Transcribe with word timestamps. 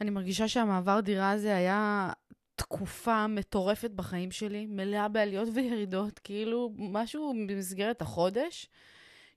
אני 0.00 0.10
מרגישה 0.10 0.48
שהמעבר 0.48 1.00
דירה 1.00 1.30
הזה 1.30 1.56
היה 1.56 2.10
תקופה 2.54 3.26
מטורפת 3.26 3.90
בחיים 3.90 4.30
שלי, 4.30 4.66
מלאה 4.66 5.08
בעליות 5.08 5.48
וירידות, 5.54 6.18
כאילו 6.18 6.72
משהו 6.76 7.34
במסגרת 7.48 8.02
החודש, 8.02 8.68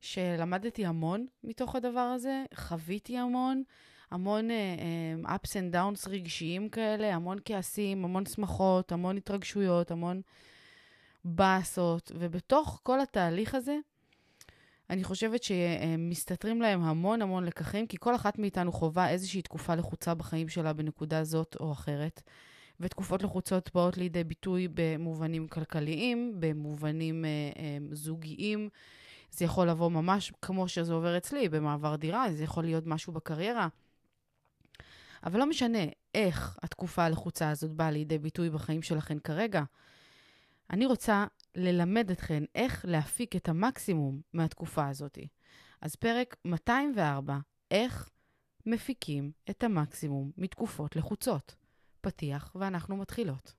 שלמדתי 0.01 0.85
המון 0.85 1.25
מתוך 1.43 1.75
הדבר 1.75 1.99
הזה, 1.99 2.43
חוויתי 2.53 3.17
המון, 3.17 3.63
המון 4.11 4.49
uh, 4.49 5.25
ups 5.27 5.49
and 5.49 5.75
downs 5.75 6.09
רגשיים 6.09 6.69
כאלה, 6.69 7.15
המון 7.15 7.37
כעסים, 7.45 8.05
המון 8.05 8.25
שמחות, 8.25 8.91
המון 8.91 9.17
התרגשויות, 9.17 9.91
המון 9.91 10.21
באסות, 11.25 12.11
ובתוך 12.15 12.79
כל 12.83 12.99
התהליך 12.99 13.55
הזה, 13.55 13.77
אני 14.89 15.03
חושבת 15.03 15.43
שמסתתרים 15.43 16.61
להם 16.61 16.83
המון 16.83 17.21
המון 17.21 17.45
לקחים, 17.45 17.87
כי 17.87 17.97
כל 17.99 18.15
אחת 18.15 18.39
מאיתנו 18.39 18.71
חווה 18.71 19.09
איזושהי 19.09 19.41
תקופה 19.41 19.75
לחוצה 19.75 20.13
בחיים 20.13 20.49
שלה 20.49 20.73
בנקודה 20.73 21.23
זאת 21.23 21.55
או 21.59 21.71
אחרת. 21.71 22.21
ותקופות 22.79 23.23
לחוצות 23.23 23.69
באות 23.73 23.97
לידי 23.97 24.23
ביטוי 24.23 24.67
במובנים 24.73 25.47
כלכליים, 25.47 26.35
במובנים 26.39 27.25
אה, 27.25 27.29
אה, 27.57 27.77
זוגיים. 27.91 28.69
זה 29.31 29.45
יכול 29.45 29.69
לבוא 29.69 29.91
ממש 29.91 30.33
כמו 30.41 30.67
שזה 30.67 30.93
עובר 30.93 31.17
אצלי, 31.17 31.49
במעבר 31.49 31.95
דירה, 31.95 32.31
זה 32.31 32.43
יכול 32.43 32.63
להיות 32.63 32.87
משהו 32.87 33.13
בקריירה. 33.13 33.67
אבל 35.23 35.39
לא 35.39 35.45
משנה 35.45 35.83
איך 36.15 36.57
התקופה 36.63 37.03
הלחוצה 37.03 37.49
הזאת 37.49 37.71
באה 37.71 37.91
לידי 37.91 38.17
ביטוי 38.17 38.49
בחיים 38.49 38.81
שלכם 38.81 39.19
כרגע. 39.19 39.63
אני 40.69 40.85
רוצה 40.85 41.25
ללמד 41.55 42.11
אתכן 42.11 42.43
איך 42.55 42.85
להפיק 42.87 43.35
את 43.35 43.49
המקסימום 43.49 44.21
מהתקופה 44.33 44.87
הזאת. 44.87 45.17
אז 45.81 45.95
פרק 45.95 46.35
204, 46.45 47.37
איך 47.71 48.09
מפיקים 48.65 49.31
את 49.49 49.63
המקסימום 49.63 50.31
מתקופות 50.37 50.95
לחוצות. 50.95 51.55
פתיח 52.01 52.55
ואנחנו 52.55 52.97
מתחילות. 52.97 53.58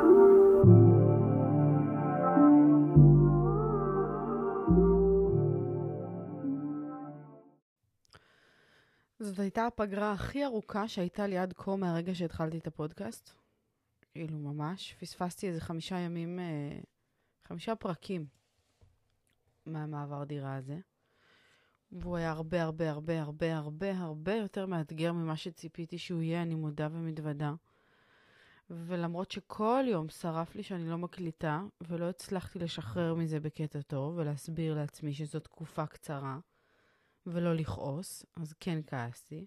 זאת 9.31 9.39
הייתה 9.39 9.65
הפגרה 9.67 10.11
הכי 10.11 10.45
ארוכה 10.45 10.87
שהייתה 10.87 11.27
לי 11.27 11.37
עד 11.37 11.53
כה 11.53 11.75
מהרגע 11.75 12.15
שהתחלתי 12.15 12.57
את 12.57 12.67
הפודקאסט. 12.67 13.31
כאילו, 14.11 14.37
ממש. 14.37 14.95
פספסתי 14.99 15.47
איזה 15.47 15.61
חמישה 15.61 15.99
ימים, 15.99 16.39
אה, 16.39 16.79
חמישה 17.47 17.75
פרקים 17.75 18.25
מהמעבר 19.65 20.23
דירה 20.23 20.55
הזה. 20.55 20.79
והוא 21.91 22.17
היה 22.17 22.31
הרבה 22.31 22.63
הרבה 22.63 22.91
הרבה 22.91 23.21
הרבה 23.21 23.57
הרבה 23.57 23.97
הרבה 23.97 24.33
יותר 24.35 24.65
מאתגר 24.65 25.13
ממה 25.13 25.35
שציפיתי 25.35 25.97
שהוא 25.97 26.21
יהיה, 26.21 26.41
אני 26.41 26.55
מודה 26.55 26.87
ומתוודה. 26.91 27.53
ולמרות 28.69 29.31
שכל 29.31 29.83
יום 29.87 30.09
שרף 30.09 30.55
לי 30.55 30.63
שאני 30.63 30.89
לא 30.89 30.97
מקליטה, 30.97 31.61
ולא 31.81 32.09
הצלחתי 32.09 32.59
לשחרר 32.59 33.15
מזה 33.15 33.39
בקטע 33.39 33.81
טוב, 33.81 34.17
ולהסביר 34.17 34.75
לעצמי 34.75 35.13
שזו 35.13 35.39
תקופה 35.39 35.85
קצרה, 35.85 36.39
ולא 37.25 37.53
לכעוס, 37.53 38.25
אז 38.35 38.53
כן 38.59 38.79
כעסתי. 38.87 39.45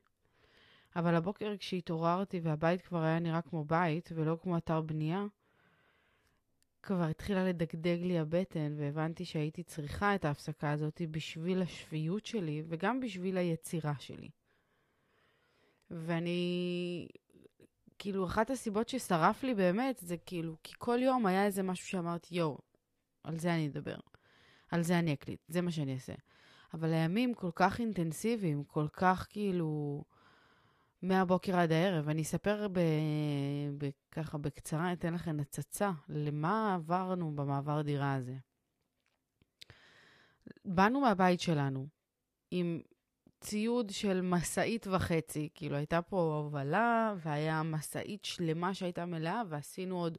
אבל 0.97 1.15
הבוקר 1.15 1.57
כשהתעוררתי 1.59 2.41
והבית 2.41 2.81
כבר 2.81 3.03
היה 3.03 3.19
נראה 3.19 3.43
כמו 3.43 3.65
בית, 3.65 4.11
ולא 4.15 4.39
כמו 4.43 4.57
אתר 4.57 4.81
בנייה, 4.81 5.27
כבר 6.83 7.03
התחילה 7.03 7.45
לדגדג 7.45 7.99
לי 8.03 8.19
הבטן, 8.19 8.75
והבנתי 8.77 9.25
שהייתי 9.25 9.63
צריכה 9.63 10.15
את 10.15 10.25
ההפסקה 10.25 10.71
הזאת 10.71 11.03
בשביל 11.11 11.63
השפיות 11.63 12.27
שלי, 12.27 12.63
וגם 12.69 13.01
בשביל 13.01 13.37
היצירה 13.37 13.95
שלי. 13.99 14.29
ואני, 15.91 17.09
כאילו, 17.99 18.27
אחת 18.27 18.51
הסיבות 18.51 18.89
ששרף 18.89 19.43
לי 19.43 19.55
באמת, 19.55 19.99
זה 19.99 20.17
כאילו, 20.17 20.57
כי 20.63 20.75
כל 20.79 20.99
יום 21.03 21.27
היה 21.27 21.47
איזה 21.47 21.63
משהו 21.63 21.89
שאמרתי, 21.89 22.35
יואו, 22.35 22.59
על 23.25 23.39
זה 23.39 23.55
אני 23.55 23.69
אדבר. 23.69 23.97
על 24.71 24.83
זה 24.83 24.99
אני 24.99 25.13
אקליט, 25.13 25.41
זה 25.49 25.61
מה 25.61 25.71
שאני 25.71 25.95
אעשה. 25.95 26.15
אבל 26.75 26.93
הימים 26.93 27.35
כל 27.35 27.51
כך 27.55 27.81
אינטנסיביים, 27.81 28.65
כל 28.65 28.87
כך 28.93 29.27
כאילו... 29.31 30.03
מהבוקר 31.05 31.57
עד 31.57 31.73
הערב. 31.73 32.09
אני 32.09 32.23
אספר 32.23 32.69
ב... 32.69 32.81
ב... 33.79 33.89
ככה 34.13 34.39
בקצרה, 34.39 34.93
אתן 34.93 35.15
לכם 35.15 35.41
הצצה 35.41 35.91
למה 36.09 36.75
עברנו 36.75 37.33
במעבר 37.37 37.83
דירה 37.83 38.15
הזה. 38.15 38.37
באנו 40.65 41.01
מהבית 41.01 41.41
שלנו 41.41 41.87
עם 42.51 42.81
ציוד 43.41 43.91
של 43.91 44.21
משאית 44.21 44.87
וחצי, 44.87 45.49
כאילו 45.55 45.77
הייתה 45.77 46.03
פה 46.03 46.41
הובלה 46.43 47.15
והיה 47.19 47.63
משאית 47.63 48.25
שלמה 48.25 48.75
שהייתה 48.75 49.07
מלאה 49.07 49.43
ועשינו 49.49 49.99
עוד 49.99 50.19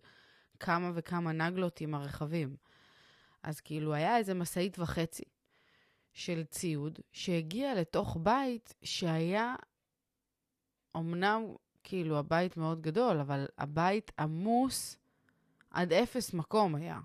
כמה 0.59 0.91
וכמה 0.93 1.31
נגלות 1.31 1.81
עם 1.81 1.95
הרכבים. 1.95 2.55
אז 3.43 3.61
כאילו 3.61 3.93
היה 3.93 4.17
איזה 4.17 4.33
משאית 4.33 4.79
וחצי 4.79 5.23
של 6.15 6.43
ציוד 6.43 6.99
שהגיע 7.11 7.75
לתוך 7.75 8.17
בית 8.23 8.73
שהיה 8.83 9.55
אמנם 10.97 11.41
כאילו 11.83 12.17
הבית 12.17 12.57
מאוד 12.57 12.81
גדול, 12.81 13.19
אבל 13.19 13.45
הבית 13.57 14.11
עמוס 14.19 14.97
עד 15.69 15.93
אפס 15.93 16.33
מקום 16.33 16.75
היה. 16.75 16.99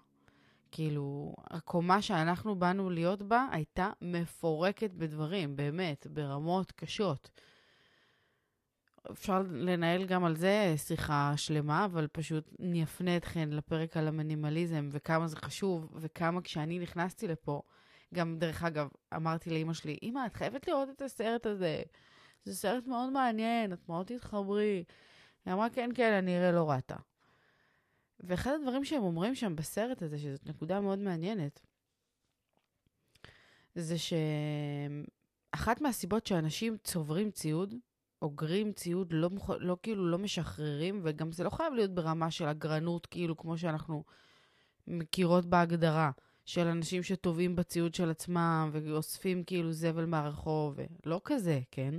כאילו, 0.70 1.34
הקומה 1.50 2.02
שאנחנו 2.02 2.56
באנו 2.56 2.90
להיות 2.90 3.22
בה 3.22 3.46
הייתה 3.52 3.90
מפורקת 4.00 4.90
בדברים, 4.90 5.56
באמת, 5.56 6.06
ברמות 6.10 6.72
קשות. 6.72 7.30
אפשר 9.10 9.42
לנהל 9.50 10.04
גם 10.04 10.24
על 10.24 10.36
זה 10.36 10.74
שיחה 10.76 11.32
שלמה, 11.36 11.84
אבל 11.84 12.06
פשוט 12.12 12.50
אני 12.60 12.82
אפנה 12.82 13.16
אתכן 13.16 13.50
לפרק 13.50 13.96
על 13.96 14.08
המינימליזם 14.08 14.88
וכמה 14.92 15.28
זה 15.28 15.36
חשוב, 15.36 15.92
וכמה 15.94 16.42
כשאני 16.42 16.78
נכנסתי 16.78 17.28
לפה, 17.28 17.62
גם 18.14 18.38
דרך 18.38 18.62
אגב, 18.62 18.88
אמרתי 19.16 19.50
לאימא 19.50 19.72
שלי, 19.72 19.98
אימא, 20.02 20.26
את 20.26 20.34
חייבת 20.34 20.68
לראות 20.68 20.88
את 20.90 21.02
הסרט 21.02 21.46
הזה. 21.46 21.82
זה 22.44 22.56
סרט 22.56 22.86
מאוד 22.86 23.10
מעניין, 23.10 23.72
את 23.72 23.88
מאוד 23.88 24.06
תתחברי. 24.06 24.84
היא 25.44 25.54
אמרה, 25.54 25.70
כן, 25.70 25.90
כן, 25.94 26.12
אני 26.12 26.38
אראה 26.38 26.52
לא 26.52 26.70
ראתה. 26.70 26.96
ואחד 28.20 28.50
הדברים 28.60 28.84
שהם 28.84 29.02
אומרים 29.02 29.34
שם 29.34 29.56
בסרט 29.56 30.02
הזה, 30.02 30.18
שזאת 30.18 30.46
נקודה 30.46 30.80
מאוד 30.80 30.98
מעניינת, 30.98 31.60
זה 33.74 33.94
שאחת 33.98 35.80
מהסיבות 35.80 36.26
שאנשים 36.26 36.76
צוברים 36.84 37.30
ציוד, 37.30 37.74
אוגרים 38.22 38.72
ציוד, 38.72 39.12
לא. 39.12 39.30
לא 39.58 39.76
כאילו 39.82 40.10
לא 40.10 40.18
משחררים, 40.18 41.00
וגם 41.04 41.32
זה 41.32 41.44
לא 41.44 41.50
חייב 41.50 41.72
להיות 41.72 41.94
ברמה 41.94 42.30
של 42.30 42.44
אגרנות, 42.44 43.06
כאילו 43.06 43.36
כמו 43.36 43.58
שאנחנו 43.58 44.04
מכירות 44.86 45.46
בהגדרה, 45.46 46.10
של 46.50 46.66
אנשים 46.66 47.02
שטובעים 47.02 47.56
בציוד 47.56 47.94
של 47.94 48.10
עצמם 48.10 48.70
ואוספים 48.72 49.44
כאילו 49.44 49.72
זבל 49.72 50.04
מהרחוב, 50.04 50.78
לא 51.06 51.20
כזה, 51.24 51.60
כן? 51.70 51.94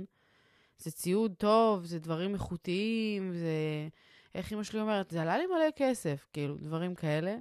זה 0.78 0.90
ציוד 0.90 1.34
טוב, 1.38 1.84
זה 1.84 1.98
דברים 1.98 2.34
איכותיים, 2.34 3.32
זה... 3.32 3.88
איך 4.34 4.52
אמא 4.52 4.62
שלי 4.62 4.80
אומרת? 4.80 5.10
זה 5.10 5.22
עלה 5.22 5.38
לי 5.38 5.46
מלא 5.46 5.70
כסף, 5.76 6.26
כאילו, 6.32 6.56
דברים 6.56 6.94
כאלה. 6.94 7.36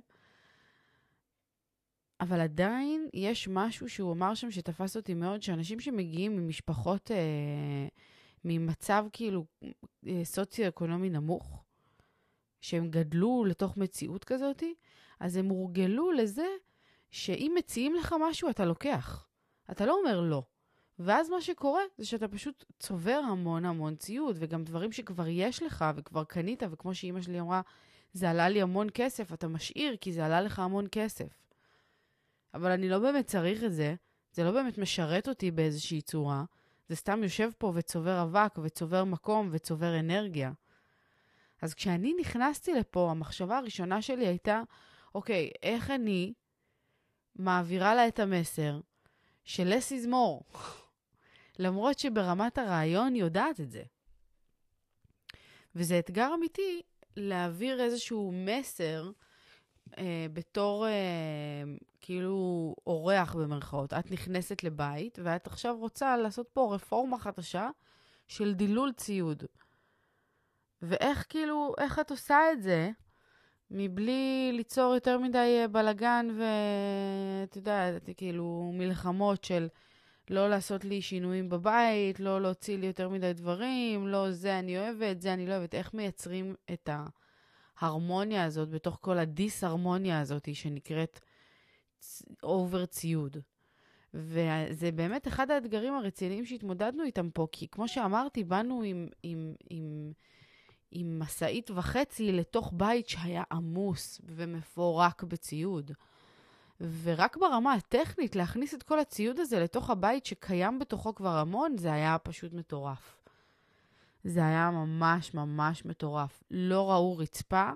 אבל 2.22 2.40
עדיין 2.40 3.10
יש 3.14 3.48
משהו 3.48 3.90
שהוא 3.90 4.14
אמר 4.14 4.34
שם 4.34 4.52
שתפס 4.52 4.98
אותי 4.98 5.14
מאוד, 5.14 5.42
שאנשים 5.42 5.80
שמגיעים 5.80 6.38
ממשפחות, 6.38 7.12
אה, 7.12 7.88
ממצב 8.46 9.06
כאילו 9.14 9.46
אה, 10.08 10.22
סוציו-אקונומי 10.24 11.10
נמוך, 11.10 11.64
שהם 12.62 12.90
גדלו 12.90 13.46
לתוך 13.48 13.78
מציאות 13.78 14.24
כזאת, 14.24 14.64
אז 15.20 15.36
הם 15.36 15.46
הורגלו 15.46 16.12
לזה 16.12 16.46
שאם 17.12 17.54
מציעים 17.58 17.96
לך 17.96 18.16
משהו, 18.30 18.50
אתה 18.50 18.66
לוקח. 18.66 19.28
אתה 19.72 19.86
לא 19.86 20.00
אומר 20.00 20.22
לא. 20.22 20.44
ואז 21.00 21.30
מה 21.30 21.42
שקורה 21.42 21.82
זה 21.98 22.06
שאתה 22.06 22.28
פשוט 22.28 22.66
צובר 22.80 23.22
המון 23.30 23.66
המון 23.66 23.96
ציוד, 23.96 24.36
וגם 24.40 24.64
דברים 24.64 24.92
שכבר 24.92 25.28
יש 25.28 25.64
לך 25.64 25.86
וכבר 25.96 26.24
קנית, 26.24 26.64
וכמו 26.72 26.96
שאימא 26.96 27.22
שלי 27.22 27.40
אמרה, 27.40 27.62
זה 28.14 28.30
עלה 28.30 28.50
לי 28.50 28.62
המון 28.62 28.88
כסף, 28.94 29.34
אתה 29.34 29.48
משאיר 29.48 29.96
כי 30.02 30.14
זה 30.14 30.26
עלה 30.26 30.42
לך 30.42 30.60
המון 30.60 30.88
כסף. 30.92 31.42
אבל 32.54 32.72
אני 32.72 32.90
לא 32.90 33.00
באמת 33.00 33.28
צריך 33.28 33.64
את 33.64 33.74
זה, 33.74 33.96
זה 34.34 34.44
לא 34.44 34.52
באמת 34.52 34.78
משרת 34.78 35.28
אותי 35.28 35.52
באיזושהי 35.52 36.02
צורה, 36.02 36.44
זה 36.90 36.96
סתם 36.96 37.24
יושב 37.24 37.50
פה 37.58 37.72
וצובר 37.76 38.22
אבק 38.24 38.56
וצובר 38.64 39.04
מקום 39.04 39.50
וצובר 39.52 40.00
אנרגיה. 40.00 40.52
אז 41.62 41.74
כשאני 41.74 42.14
נכנסתי 42.20 42.74
לפה, 42.74 43.12
המחשבה 43.12 43.58
הראשונה 43.58 44.02
שלי 44.02 44.28
הייתה, 44.28 44.62
אוקיי, 45.16 45.52
איך 45.64 45.92
אני 45.92 46.34
מעבירה 47.36 47.96
לה 47.96 48.08
את 48.08 48.20
המסר 48.20 48.80
של 49.44 49.74
less 49.74 49.92
is 49.92 50.08
more, 50.08 50.58
למרות 51.60 52.00
שברמת 52.00 52.58
הרעיון 52.58 53.14
היא 53.14 53.22
יודעת 53.24 53.60
את 53.60 53.72
זה. 53.72 53.84
וזה 55.76 56.00
אתגר 56.00 56.34
אמיתי 56.34 56.82
להעביר 57.18 57.82
איזשהו 57.82 58.32
מסר 58.36 59.12
אה, 59.98 60.26
בתור 60.34 60.88
אה, 60.88 61.64
כאילו 62.02 62.76
אורח 62.88 63.36
במרכאות. 63.36 63.94
את 63.94 64.12
נכנסת 64.12 64.64
לבית 64.64 65.20
ואת 65.24 65.48
עכשיו 65.48 65.78
רוצה 65.78 66.18
לעשות 66.18 66.50
פה 66.54 66.76
רפורמה 66.76 67.20
חדשה 67.20 67.70
של 68.28 68.54
דילול 68.54 68.92
ציוד. 68.92 69.44
ואיך 70.82 71.26
כאילו, 71.30 71.74
איך 71.78 72.00
את 72.00 72.12
עושה 72.12 72.52
את 72.52 72.62
זה 72.62 72.92
מבלי 73.72 74.52
ליצור 74.54 74.94
יותר 74.94 75.18
מדי 75.18 75.58
אה, 75.62 75.68
בלגן 75.68 76.28
ואת 76.38 77.56
יודעת, 77.56 78.10
כאילו 78.18 78.72
מלחמות 78.74 79.44
של 79.44 79.68
לא 80.30 80.50
לעשות 80.50 80.86
לי 80.86 81.02
שינויים 81.02 81.50
בבית, 81.50 82.20
לא 82.20 82.42
להוציא 82.42 82.78
לי 82.78 82.86
יותר 82.88 83.10
מדי 83.10 83.34
דברים, 83.34 84.08
לא 84.08 84.32
זה 84.32 84.60
אני 84.60 84.80
אוהבת, 84.80 85.22
זה 85.22 85.34
אני 85.34 85.48
לא 85.48 85.54
אוהבת. 85.54 85.76
איך 85.76 85.94
מייצרים 85.94 86.56
את 86.74 86.90
ההרמוניה 87.80 88.44
הזאת 88.44 88.70
בתוך 88.70 88.98
כל 89.02 89.18
הדיסהרמוניה 89.18 90.20
הזאת 90.20 90.56
שנקראת 90.56 91.20
over 92.44 92.86
ציוד. 92.86 93.38
וזה 94.14 94.92
באמת 94.92 95.28
אחד 95.28 95.52
האתגרים 95.52 95.94
הרציניים 95.94 96.46
שהתמודדנו 96.46 97.04
איתם 97.04 97.30
פה, 97.30 97.48
כי 97.52 97.68
כמו 97.68 97.88
שאמרתי, 97.88 98.44
באנו 98.44 98.82
עם, 98.82 99.08
עם, 99.24 99.54
עם, 99.70 100.12
משאית 100.94 101.72
וחצי 101.72 102.32
לתוך 102.32 102.74
בית 102.76 103.10
שהיה 103.10 103.44
עמוס 103.52 104.22
ומפורק 104.26 105.24
בציוד. 105.24 105.92
ורק 107.04 107.38
ברמה 107.38 107.74
הטכנית, 107.74 108.36
להכניס 108.36 108.74
את 108.74 108.84
כל 108.84 109.00
הציוד 109.00 109.40
הזה 109.40 109.60
לתוך 109.60 109.90
הבית 109.90 110.26
שקיים 110.26 110.80
בתוכו 110.80 111.16
כבר 111.16 111.38
המון, 111.38 111.78
זה 111.78 111.94
היה 111.94 112.18
פשוט 112.18 112.54
מטורף. 112.54 113.18
זה 114.24 114.46
היה 114.46 114.72
ממש 114.72 115.34
ממש 115.34 115.86
מטורף. 115.86 116.44
לא 116.52 116.92
ראו 116.92 117.18
רצפה, 117.18 117.70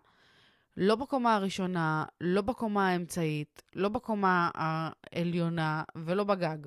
לא 0.78 0.96
בקומה 0.96 1.36
הראשונה, 1.36 2.06
לא 2.22 2.42
בקומה 2.42 2.90
האמצעית, 2.90 3.62
לא 3.76 3.90
בקומה 3.90 4.50
העליונה 4.54 5.84
ולא 5.96 6.24
בגג. 6.24 6.58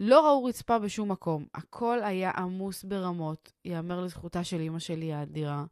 לא 0.00 0.26
ראו 0.26 0.44
רצפה 0.44 0.78
בשום 0.78 1.12
מקום. 1.12 1.44
הכל 1.54 1.98
היה 2.02 2.30
עמוס 2.30 2.84
ברמות. 2.84 3.52
ייאמר 3.64 4.00
לזכותה 4.00 4.44
של 4.44 4.60
אימא 4.60 4.78
שלי 4.78 5.12
האדירה, 5.12 5.64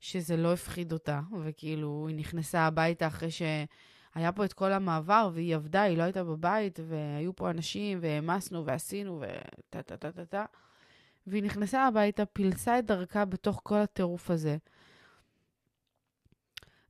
שזה 0.00 0.36
לא 0.36 0.52
הפחיד 0.52 0.92
אותה, 0.92 1.20
וכאילו, 1.42 2.04
היא 2.08 2.16
נכנסה 2.16 2.60
הביתה 2.60 3.06
אחרי 3.06 3.30
שהיה 3.30 4.32
פה 4.32 4.44
את 4.44 4.52
כל 4.52 4.72
המעבר, 4.72 5.30
והיא 5.34 5.56
עבדה, 5.56 5.82
היא 5.82 5.98
לא 5.98 6.02
הייתה 6.02 6.24
בבית, 6.24 6.80
והיו 6.88 7.36
פה 7.36 7.50
אנשים, 7.50 7.98
והעמסנו 8.00 8.66
ועשינו, 8.66 9.20
וטה 9.20 9.82
טה 9.82 9.96
טה 9.96 10.12
טה 10.12 10.24
טה. 10.24 10.44
והיא 11.26 11.42
נכנסה 11.42 11.86
הביתה, 11.86 12.26
פילסה 12.26 12.78
את 12.78 12.86
דרכה 12.86 13.24
בתוך 13.24 13.60
כל 13.62 13.78
הטירוף 13.78 14.30
הזה. 14.30 14.56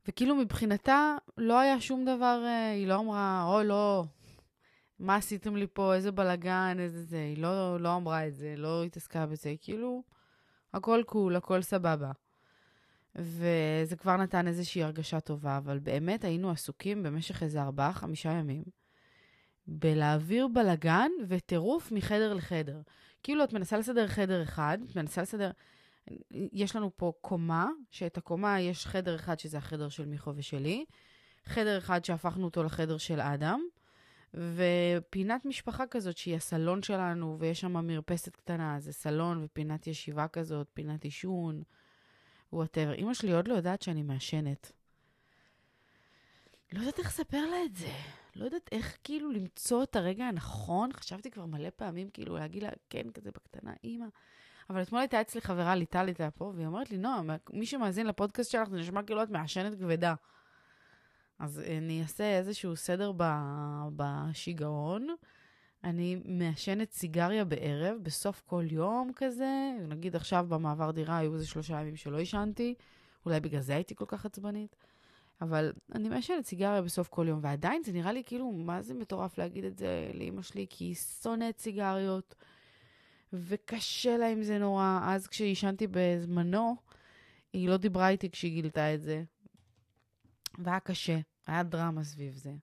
וכאילו 0.07 0.35
מבחינתה 0.35 1.15
לא 1.37 1.59
היה 1.59 1.81
שום 1.81 2.05
דבר, 2.05 2.41
אה, 2.45 2.71
היא 2.71 2.87
לא 2.87 2.99
אמרה, 2.99 3.43
אוי, 3.47 3.65
לא, 3.65 4.03
מה 4.99 5.15
עשיתם 5.15 5.55
לי 5.55 5.67
פה, 5.73 5.95
איזה 5.95 6.11
בלאגן, 6.11 6.77
איזה 6.79 7.03
זה. 7.03 7.17
היא 7.17 7.37
לא, 7.37 7.79
לא 7.79 7.95
אמרה 7.95 8.27
את 8.27 8.35
זה, 8.35 8.53
לא 8.57 8.83
התעסקה 8.83 9.25
בזה, 9.25 9.53
כאילו, 9.61 10.03
הכל 10.73 11.01
קול, 11.05 11.35
הכל 11.35 11.61
סבבה. 11.61 12.11
וזה 13.15 13.95
כבר 13.97 14.17
נתן 14.17 14.47
איזושהי 14.47 14.83
הרגשה 14.83 15.19
טובה, 15.19 15.57
אבל 15.57 15.79
באמת 15.79 16.23
היינו 16.23 16.51
עסוקים 16.51 17.03
במשך 17.03 17.43
איזה 17.43 17.61
ארבעה-חמישה 17.61 18.31
ימים 18.31 18.63
בלהעביר 19.67 20.47
בלאגן 20.47 21.11
וטירוף 21.27 21.91
מחדר 21.91 22.33
לחדר. 22.33 22.81
כאילו, 23.23 23.43
את 23.43 23.53
מנסה 23.53 23.77
לסדר 23.77 24.07
חדר 24.07 24.43
אחד, 24.43 24.77
את 24.89 24.95
מנסה 24.95 25.21
לסדר... 25.21 25.51
יש 26.31 26.75
לנו 26.75 26.91
פה 26.97 27.13
קומה, 27.21 27.67
שאת 27.91 28.17
הקומה 28.17 28.61
יש 28.61 28.87
חדר 28.87 29.15
אחד, 29.15 29.39
שזה 29.39 29.57
החדר 29.57 29.89
של 29.89 30.05
מיכו 30.05 30.31
ושלי, 30.35 30.85
חדר 31.45 31.77
אחד 31.77 32.05
שהפכנו 32.05 32.45
אותו 32.45 32.63
לחדר 32.63 32.97
של 32.97 33.19
אדם, 33.19 33.61
ופינת 34.35 35.45
משפחה 35.45 35.87
כזאת 35.87 36.17
שהיא 36.17 36.35
הסלון 36.35 36.83
שלנו, 36.83 37.37
ויש 37.39 37.61
שם 37.61 37.87
מרפסת 37.87 38.35
קטנה, 38.35 38.79
זה 38.79 38.93
סלון 38.93 39.43
ופינת 39.43 39.87
ישיבה 39.87 40.27
כזאת, 40.27 40.67
פינת 40.73 41.03
עישון, 41.03 41.63
whatever. 42.53 42.93
אימא 42.93 43.13
שלי 43.13 43.31
עוד 43.31 43.47
לא 43.47 43.53
יודעת 43.53 43.81
שאני 43.81 44.03
מעשנת. 44.03 44.71
לא 46.73 46.79
יודעת 46.79 46.99
איך 46.99 47.07
לספר 47.07 47.45
לה 47.45 47.65
את 47.65 47.75
זה. 47.75 47.91
לא 48.35 48.45
יודעת 48.45 48.69
איך 48.71 48.97
כאילו 49.03 49.31
למצוא 49.31 49.83
את 49.83 49.95
הרגע 49.95 50.25
הנכון. 50.25 50.93
חשבתי 50.93 51.31
כבר 51.31 51.45
מלא 51.45 51.69
פעמים 51.75 52.09
כאילו 52.09 52.37
להגיד 52.37 52.63
לה, 52.63 52.69
כן, 52.89 53.11
כזה 53.13 53.31
בקטנה, 53.31 53.73
אימא. 53.83 54.05
אבל 54.69 54.81
אתמול 54.81 55.01
הייתה 55.01 55.21
אצלי 55.21 55.41
חברה, 55.41 55.75
ליטל 55.75 56.05
הייתה 56.05 56.31
פה, 56.31 56.53
והיא 56.55 56.67
אומרת 56.67 56.91
לי, 56.91 56.97
נועה, 56.97 57.21
מי 57.53 57.65
שמאזין 57.65 58.07
לפודקאסט 58.07 58.51
שלך, 58.51 58.69
זה 58.69 58.77
נשמע 58.77 59.03
כאילו 59.03 59.23
את 59.23 59.29
מעשנת 59.29 59.79
כבדה. 59.79 60.15
אז 61.39 61.59
אני 61.59 62.01
אעשה 62.01 62.37
איזשהו 62.37 62.75
סדר 62.75 63.11
בשיגעון. 63.95 65.07
אני 65.83 66.21
מעשנת 66.25 66.91
סיגריה 66.91 67.45
בערב, 67.45 67.97
בסוף 68.03 68.43
כל 68.45 68.65
יום 68.69 69.11
כזה. 69.15 69.77
נגיד 69.87 70.15
עכשיו 70.15 70.45
במעבר 70.49 70.91
דירה 70.91 71.17
היו 71.17 71.33
איזה 71.33 71.47
שלושה 71.47 71.81
ימים 71.81 71.95
שלא 71.95 72.17
עישנתי, 72.17 72.73
אולי 73.25 73.39
בגלל 73.39 73.61
זה 73.61 73.75
הייתי 73.75 73.95
כל 73.95 74.05
כך 74.07 74.25
עצבנית. 74.25 74.75
אבל 75.41 75.73
אני 75.95 76.09
מעשנת 76.09 76.45
סיגריה 76.45 76.81
בסוף 76.81 77.07
כל 77.07 77.25
יום, 77.27 77.39
ועדיין 77.43 77.83
זה 77.83 77.91
נראה 77.91 78.11
לי 78.11 78.23
כאילו, 78.25 78.51
מה 78.51 78.81
זה 78.81 78.93
מטורף 78.93 79.37
להגיד 79.37 79.63
את 79.63 79.77
זה 79.77 80.11
לאימא 80.13 80.41
שלי, 80.41 80.65
כי 80.69 80.85
היא 80.85 80.95
שונאת 80.95 81.59
סיגריות, 81.59 82.35
וקשה 83.33 84.17
לה 84.17 84.27
עם 84.27 84.43
זה 84.43 84.57
נורא. 84.57 84.99
אז 85.03 85.27
כשעישנתי 85.27 85.87
בזמנו, 85.91 86.75
היא 87.53 87.69
לא 87.69 87.77
דיברה 87.77 88.09
איתי 88.09 88.29
כשהיא 88.29 88.53
גילתה 88.53 88.93
את 88.93 89.01
זה, 89.01 89.23
והיה 90.57 90.79
קשה, 90.79 91.19
היה 91.47 91.63
דרמה 91.63 92.03
סביב 92.03 92.35
זה. 92.35 92.53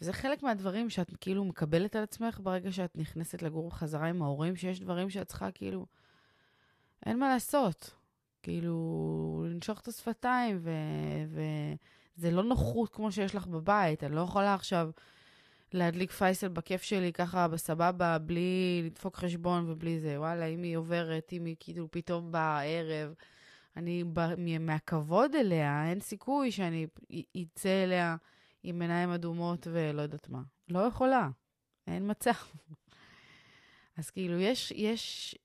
וזה 0.00 0.12
חלק 0.12 0.42
מהדברים 0.42 0.90
שאת 0.90 1.16
כאילו 1.20 1.44
מקבלת 1.44 1.96
על 1.96 2.02
עצמך 2.02 2.40
ברגע 2.42 2.72
שאת 2.72 2.98
נכנסת 2.98 3.42
לגור 3.42 3.68
בחזרה 3.68 4.08
עם 4.08 4.22
ההורים, 4.22 4.56
שיש 4.56 4.80
דברים 4.80 5.10
שאת 5.10 5.28
צריכה 5.28 5.50
כאילו, 5.50 5.86
אין 7.06 7.18
מה 7.18 7.28
לעשות. 7.28 7.94
כאילו, 8.42 9.44
לנשוך 9.48 9.80
את 9.80 9.88
השפתיים, 9.88 10.60
וזה 11.28 12.30
לא 12.30 12.42
נוחות 12.42 12.94
כמו 12.94 13.12
שיש 13.12 13.34
לך 13.34 13.46
בבית. 13.46 14.04
אני 14.04 14.14
לא 14.14 14.20
יכולה 14.20 14.54
עכשיו 14.54 14.90
להדליק 15.72 16.10
פייסל 16.10 16.48
בכיף 16.48 16.82
שלי 16.82 17.12
ככה 17.12 17.48
בסבבה, 17.48 18.18
בלי 18.18 18.82
לדפוק 18.84 19.16
חשבון 19.16 19.70
ובלי 19.70 20.00
זה. 20.00 20.20
וואלה, 20.20 20.46
אם 20.46 20.62
היא 20.62 20.76
עוברת, 20.76 21.32
אם 21.32 21.44
היא 21.44 21.56
כאילו 21.60 21.88
פתאום 21.90 22.32
בערב, 22.32 23.14
אני, 23.76 24.04
מהכבוד 24.60 25.34
אליה, 25.34 25.88
אין 25.90 26.00
סיכוי 26.00 26.50
שאני 26.52 26.86
אצא 27.42 27.84
אליה 27.84 28.16
עם 28.62 28.82
עיניים 28.82 29.10
אדומות 29.10 29.66
ולא 29.70 30.02
יודעת 30.02 30.28
מה. 30.28 30.42
לא 30.68 30.78
יכולה, 30.78 31.28
אין 31.86 32.10
מצב. 32.10 32.30
אז 33.98 34.10
כאילו, 34.10 34.40
יש, 34.40 34.70
יש, 34.70 35.38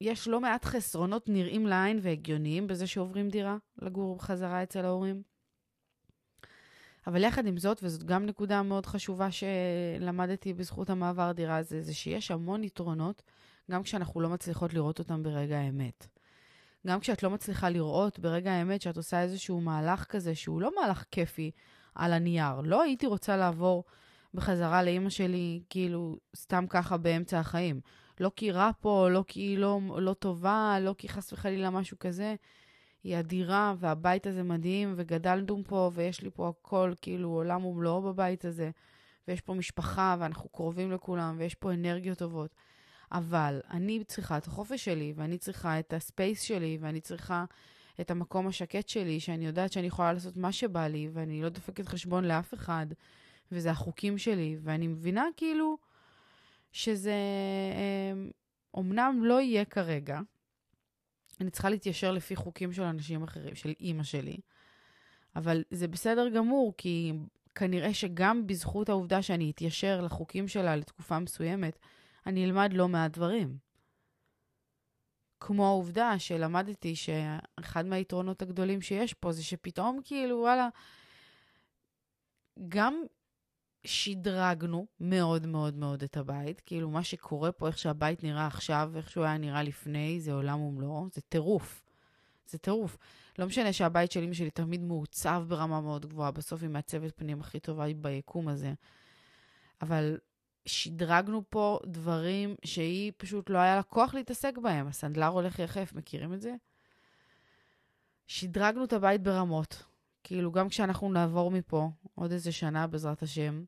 יש 0.00 0.28
לא 0.28 0.40
מעט 0.40 0.64
חסרונות 0.64 1.28
נראים 1.28 1.66
לעין 1.66 1.98
והגיוניים 2.02 2.66
בזה 2.66 2.86
שעוברים 2.86 3.28
דירה 3.28 3.56
לגור 3.82 4.16
בחזרה 4.16 4.62
אצל 4.62 4.84
ההורים. 4.84 5.22
אבל 7.06 7.24
יחד 7.24 7.46
עם 7.46 7.56
זאת, 7.56 7.80
וזאת 7.82 8.02
גם 8.02 8.26
נקודה 8.26 8.62
מאוד 8.62 8.86
חשובה 8.86 9.28
שלמדתי 9.30 10.54
בזכות 10.54 10.90
המעבר 10.90 11.32
דירה 11.32 11.56
הזה, 11.56 11.82
זה 11.82 11.94
שיש 11.94 12.30
המון 12.30 12.64
יתרונות, 12.64 13.22
גם 13.70 13.82
כשאנחנו 13.82 14.20
לא 14.20 14.28
מצליחות 14.28 14.74
לראות 14.74 14.98
אותם 14.98 15.22
ברגע 15.22 15.58
האמת. 15.58 16.06
גם 16.86 17.00
כשאת 17.00 17.22
לא 17.22 17.30
מצליחה 17.30 17.68
לראות 17.68 18.18
ברגע 18.18 18.52
האמת 18.52 18.82
שאת 18.82 18.96
עושה 18.96 19.22
איזשהו 19.22 19.60
מהלך 19.60 20.04
כזה, 20.04 20.34
שהוא 20.34 20.60
לא 20.60 20.70
מהלך 20.80 21.04
כיפי 21.10 21.50
על 21.94 22.12
הנייר. 22.12 22.60
לא 22.60 22.82
הייתי 22.82 23.06
רוצה 23.06 23.36
לעבור 23.36 23.84
בחזרה 24.34 24.82
לאימא 24.82 25.10
שלי, 25.10 25.62
כאילו, 25.70 26.16
סתם 26.36 26.64
ככה 26.68 26.96
באמצע 26.96 27.38
החיים. 27.38 27.80
לא 28.20 28.30
כי 28.36 28.50
רע 28.50 28.70
פה, 28.80 29.08
לא 29.10 29.24
כי 29.26 29.40
היא 29.40 29.58
לא, 29.58 29.80
לא 29.98 30.12
טובה, 30.12 30.76
לא 30.80 30.94
כי 30.98 31.08
חס 31.08 31.32
וחלילה 31.32 31.70
משהו 31.70 31.98
כזה. 31.98 32.34
היא 33.04 33.18
אדירה, 33.18 33.74
והבית 33.78 34.26
הזה 34.26 34.42
מדהים, 34.42 34.94
וגדלנו 34.96 35.62
פה, 35.66 35.90
ויש 35.94 36.22
לי 36.22 36.30
פה 36.30 36.48
הכל, 36.48 36.92
כאילו, 37.02 37.28
עולם 37.28 37.64
ומלואו 37.64 38.02
בבית 38.02 38.44
הזה. 38.44 38.70
ויש 39.28 39.40
פה 39.40 39.54
משפחה, 39.54 40.16
ואנחנו 40.18 40.48
קרובים 40.48 40.92
לכולם, 40.92 41.34
ויש 41.38 41.54
פה 41.54 41.72
אנרגיות 41.72 42.18
טובות. 42.18 42.54
אבל 43.12 43.60
אני 43.70 44.04
צריכה 44.04 44.38
את 44.38 44.46
החופש 44.46 44.84
שלי, 44.84 45.12
ואני 45.16 45.38
צריכה 45.38 45.78
את 45.78 45.92
הספייס 45.92 46.42
שלי, 46.42 46.78
ואני 46.80 47.00
צריכה 47.00 47.44
את 48.00 48.10
המקום 48.10 48.46
השקט 48.46 48.88
שלי, 48.88 49.20
שאני 49.20 49.46
יודעת 49.46 49.72
שאני 49.72 49.86
יכולה 49.86 50.12
לעשות 50.12 50.36
מה 50.36 50.52
שבא 50.52 50.86
לי, 50.86 51.08
ואני 51.12 51.42
לא 51.42 51.48
דופקת 51.48 51.88
חשבון 51.88 52.24
לאף 52.24 52.54
אחד, 52.54 52.86
וזה 53.52 53.70
החוקים 53.70 54.18
שלי, 54.18 54.56
ואני 54.62 54.86
מבינה 54.86 55.24
כאילו 55.36 55.78
שזה 56.72 57.14
אומנם 58.74 59.20
אה, 59.22 59.28
לא 59.28 59.40
יהיה 59.40 59.64
כרגע, 59.64 60.20
אני 61.40 61.50
צריכה 61.50 61.70
להתיישר 61.70 62.12
לפי 62.12 62.36
חוקים 62.36 62.72
של 62.72 62.82
אנשים 62.82 63.22
אחרים, 63.22 63.54
של 63.54 63.72
אימא 63.80 64.02
שלי, 64.02 64.36
אבל 65.36 65.62
זה 65.70 65.88
בסדר 65.88 66.28
גמור, 66.28 66.74
כי 66.78 67.12
כנראה 67.54 67.94
שגם 67.94 68.46
בזכות 68.46 68.88
העובדה 68.88 69.22
שאני 69.22 69.50
אתיישר 69.50 70.00
לחוקים 70.00 70.48
שלה 70.48 70.76
לתקופה 70.76 71.18
מסוימת, 71.18 71.78
אני 72.26 72.44
אלמד 72.44 72.72
לא 72.72 72.88
מעט 72.88 73.10
דברים. 73.10 73.58
כמו 75.40 75.66
העובדה 75.66 76.18
שלמדתי 76.18 76.96
שאחד 76.96 77.86
מהיתרונות 77.86 78.42
הגדולים 78.42 78.80
שיש 78.80 79.14
פה 79.14 79.32
זה 79.32 79.44
שפתאום 79.44 80.00
כאילו, 80.04 80.36
וואלה, 80.38 80.68
גם 82.68 83.02
שדרגנו 83.84 84.86
מאוד 85.00 85.46
מאוד 85.46 85.74
מאוד 85.74 86.02
את 86.02 86.16
הבית. 86.16 86.60
כאילו, 86.60 86.90
מה 86.90 87.02
שקורה 87.04 87.52
פה, 87.52 87.66
איך 87.66 87.78
שהבית 87.78 88.24
נראה 88.24 88.46
עכשיו, 88.46 88.92
איך 88.96 89.10
שהוא 89.10 89.24
היה 89.24 89.38
נראה 89.38 89.62
לפני, 89.62 90.20
זה 90.20 90.32
עולם 90.32 90.60
ומלואו, 90.60 91.06
זה 91.12 91.20
טירוף. 91.20 91.82
זה 92.46 92.58
טירוף. 92.58 92.96
לא 93.38 93.46
משנה 93.46 93.72
שהבית 93.72 94.12
של 94.12 94.22
אמא 94.22 94.34
שלי 94.34 94.50
תמיד 94.50 94.80
מעוצב 94.80 95.44
ברמה 95.48 95.80
מאוד 95.80 96.06
גבוהה, 96.06 96.30
בסוף 96.30 96.62
היא 96.62 96.70
מעצבת 96.70 97.16
פנים 97.16 97.40
הכי 97.40 97.60
טובה 97.60 97.84
ביקום 97.94 98.48
הזה. 98.48 98.72
אבל 99.82 100.18
שדרגנו 100.70 101.42
פה 101.50 101.78
דברים 101.86 102.54
שהיא 102.64 103.12
פשוט 103.16 103.50
לא 103.50 103.58
היה 103.58 103.76
לה 103.76 103.82
כוח 103.82 104.14
להתעסק 104.14 104.58
בהם. 104.58 104.86
הסנדלר 104.86 105.26
הולך 105.26 105.58
יחף, 105.58 105.92
מכירים 105.94 106.34
את 106.34 106.40
זה? 106.40 106.54
שדרגנו 108.26 108.84
את 108.84 108.92
הבית 108.92 109.22
ברמות. 109.22 109.82
כאילו, 110.24 110.52
גם 110.52 110.68
כשאנחנו 110.68 111.12
נעבור 111.12 111.50
מפה, 111.50 111.88
עוד 112.14 112.32
איזה 112.32 112.52
שנה 112.52 112.86
בעזרת 112.86 113.22
השם, 113.22 113.64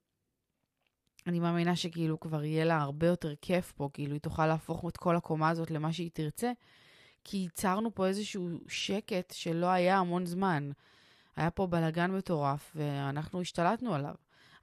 אני 1.26 1.40
מאמינה 1.40 1.76
שכאילו 1.76 2.20
כבר 2.20 2.44
יהיה 2.44 2.64
לה 2.64 2.80
הרבה 2.80 3.06
יותר 3.06 3.34
כיף 3.40 3.72
פה, 3.72 3.88
כאילו 3.92 4.12
היא 4.12 4.20
תוכל 4.20 4.46
להפוך 4.46 4.84
את 4.88 4.96
כל 4.96 5.16
הקומה 5.16 5.48
הזאת 5.48 5.70
למה 5.70 5.92
שהיא 5.92 6.10
תרצה, 6.14 6.52
כי 7.24 7.36
ייצרנו 7.36 7.94
פה 7.94 8.06
איזשהו 8.06 8.48
שקט 8.68 9.32
שלא 9.36 9.66
היה 9.66 9.98
המון 9.98 10.26
זמן. 10.26 10.70
היה 11.36 11.50
פה 11.50 11.66
בלאגן 11.66 12.10
מטורף, 12.10 12.72
ואנחנו 12.74 13.40
השתלטנו 13.40 13.94
עליו. 13.94 14.14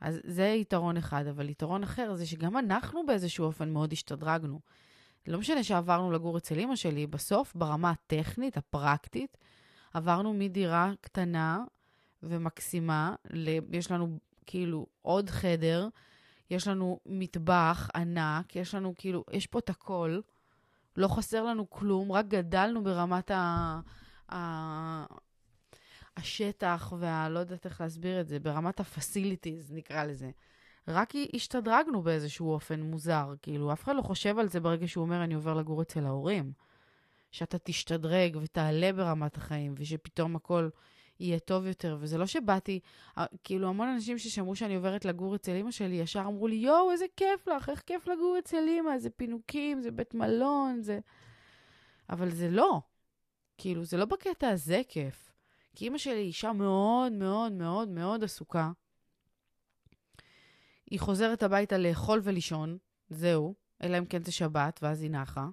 אז 0.01 0.19
זה 0.23 0.45
יתרון 0.45 0.97
אחד, 0.97 1.27
אבל 1.27 1.49
יתרון 1.49 1.83
אחר 1.83 2.15
זה 2.15 2.25
שגם 2.25 2.57
אנחנו 2.57 3.05
באיזשהו 3.05 3.45
אופן 3.45 3.69
מאוד 3.69 3.93
השתדרגנו. 3.93 4.59
לא 5.27 5.39
משנה 5.39 5.63
שעברנו 5.63 6.11
לגור 6.11 6.37
אצל 6.37 6.59
אמא 6.59 6.75
שלי, 6.75 7.07
בסוף, 7.07 7.55
ברמה 7.55 7.89
הטכנית, 7.89 8.57
הפרקטית, 8.57 9.37
עברנו 9.93 10.33
מדירה 10.33 10.91
קטנה 11.01 11.63
ומקסימה, 12.23 13.15
ל... 13.29 13.49
יש 13.71 13.91
לנו 13.91 14.19
כאילו 14.45 14.85
עוד 15.01 15.29
חדר, 15.29 15.87
יש 16.49 16.67
לנו 16.67 16.99
מטבח 17.05 17.89
ענק, 17.95 18.55
יש 18.55 18.75
לנו 18.75 18.93
כאילו, 18.97 19.23
יש 19.31 19.47
פה 19.47 19.59
את 19.59 19.69
הכל, 19.69 20.19
לא 20.97 21.07
חסר 21.07 21.43
לנו 21.43 21.69
כלום, 21.69 22.11
רק 22.11 22.25
גדלנו 22.27 22.83
ברמת 22.83 23.31
ה... 23.31 23.79
ה... 24.31 25.05
השטח 26.17 26.93
וה... 26.99 27.29
לא 27.29 27.39
יודעת 27.39 27.65
איך 27.65 27.81
להסביר 27.81 28.21
את 28.21 28.27
זה, 28.27 28.39
ברמת 28.39 28.79
ה-facilities, 28.79 29.73
נקרא 29.73 30.03
לזה. 30.03 30.31
רק 30.87 31.13
השתדרגנו 31.33 32.01
באיזשהו 32.01 32.51
אופן 32.51 32.81
מוזר, 32.81 33.33
כאילו, 33.41 33.73
אף 33.73 33.83
אחד 33.83 33.95
לא 33.95 34.01
חושב 34.01 34.39
על 34.39 34.47
זה 34.47 34.59
ברגע 34.59 34.87
שהוא 34.87 35.01
אומר, 35.01 35.23
אני 35.23 35.33
עובר 35.33 35.53
לגור 35.53 35.81
אצל 35.81 36.05
ההורים. 36.05 36.51
שאתה 37.31 37.57
תשתדרג 37.57 38.37
ותעלה 38.41 38.93
ברמת 38.93 39.37
החיים, 39.37 39.73
ושפתאום 39.77 40.35
הכל 40.35 40.69
יהיה 41.19 41.39
טוב 41.39 41.65
יותר. 41.65 41.97
וזה 41.99 42.17
לא 42.17 42.25
שבאתי, 42.25 42.79
כאילו, 43.43 43.67
המון 43.69 43.87
אנשים 43.87 44.17
ששמעו 44.17 44.55
שאני 44.55 44.75
עוברת 44.75 45.05
לגור 45.05 45.35
אצל 45.35 45.51
אמא 45.51 45.71
שלי, 45.71 45.95
ישר 45.95 46.19
אמרו 46.19 46.47
לי, 46.47 46.55
יואו, 46.55 46.91
איזה 46.91 47.05
כיף 47.17 47.47
לך, 47.47 47.69
איך 47.69 47.81
כיף 47.81 48.07
לגור 48.07 48.35
אצל 48.39 48.63
אמא, 48.79 48.97
זה 48.97 49.09
פינוקים, 49.09 49.81
זה 49.81 49.91
בית 49.91 50.13
מלון, 50.13 50.81
זה... 50.81 50.99
אבל 52.09 52.29
זה 52.29 52.49
לא. 52.49 52.81
כאילו, 53.57 53.83
זה 53.83 53.97
לא 53.97 54.05
בקטע 54.05 54.49
הזה 54.49 54.81
כיף. 54.87 55.28
כי 55.75 55.87
אמא 55.87 55.97
שלי 55.97 56.21
אישה 56.21 56.53
מאוד 56.53 57.11
מאוד 57.11 57.51
מאוד 57.51 57.89
מאוד 57.89 58.23
עסוקה. 58.23 58.71
היא 60.89 60.99
חוזרת 60.99 61.43
הביתה 61.43 61.77
לאכול 61.77 62.19
ולישון, 62.23 62.77
זהו, 63.09 63.55
אלא 63.83 63.97
אם 63.97 64.05
כן 64.05 64.23
זה 64.23 64.31
שבת, 64.31 64.79
ואז 64.81 65.01
היא 65.01 65.11
נחה. 65.11 65.47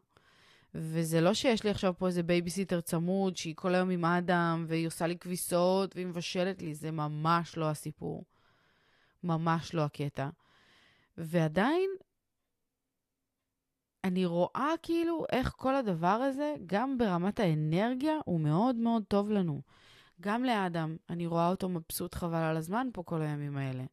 וזה 0.75 1.21
לא 1.21 1.35
שיש 1.35 1.65
לי 1.65 1.71
עכשיו 1.71 1.95
פה 1.99 2.07
איזה 2.07 2.23
בייביסיטר 2.23 2.81
צמוד, 2.81 3.37
שהיא 3.37 3.55
כל 3.57 3.75
היום 3.75 3.91
עם 3.91 4.05
אדם, 4.05 4.65
והיא 4.69 4.87
עושה 4.87 5.07
לי 5.07 5.19
כביסות, 5.19 5.97
והיא 5.97 6.07
מבשלת 6.07 6.63
לי, 6.63 6.75
זה 6.75 6.91
ממש 6.91 7.57
לא 7.57 7.71
הסיפור. 7.71 8.25
ממש 9.25 9.75
לא 9.75 9.83
הקטע. 9.83 10.29
ועדיין, 11.19 11.91
אני 14.05 14.27
רואה 14.27 14.75
כאילו 14.83 15.25
איך 15.33 15.53
כל 15.57 15.75
הדבר 15.75 16.07
הזה, 16.07 16.55
גם 16.67 16.99
ברמת 16.99 17.41
האנרגיה, 17.41 18.19
הוא 18.25 18.41
מאוד 18.41 18.77
מאוד 18.77 19.03
טוב 19.09 19.31
לנו. 19.31 19.63
גם 20.21 20.45
לאדם, 20.45 20.97
אני 21.11 21.27
רואה 21.27 21.49
אותו 21.49 21.69
מבסוט 21.69 22.15
חבל 22.15 22.43
על 22.43 22.57
הזמן 22.57 22.89
פה 22.93 23.03
כל 23.03 23.23
הימים 23.23 23.57
האלה. 23.57 23.85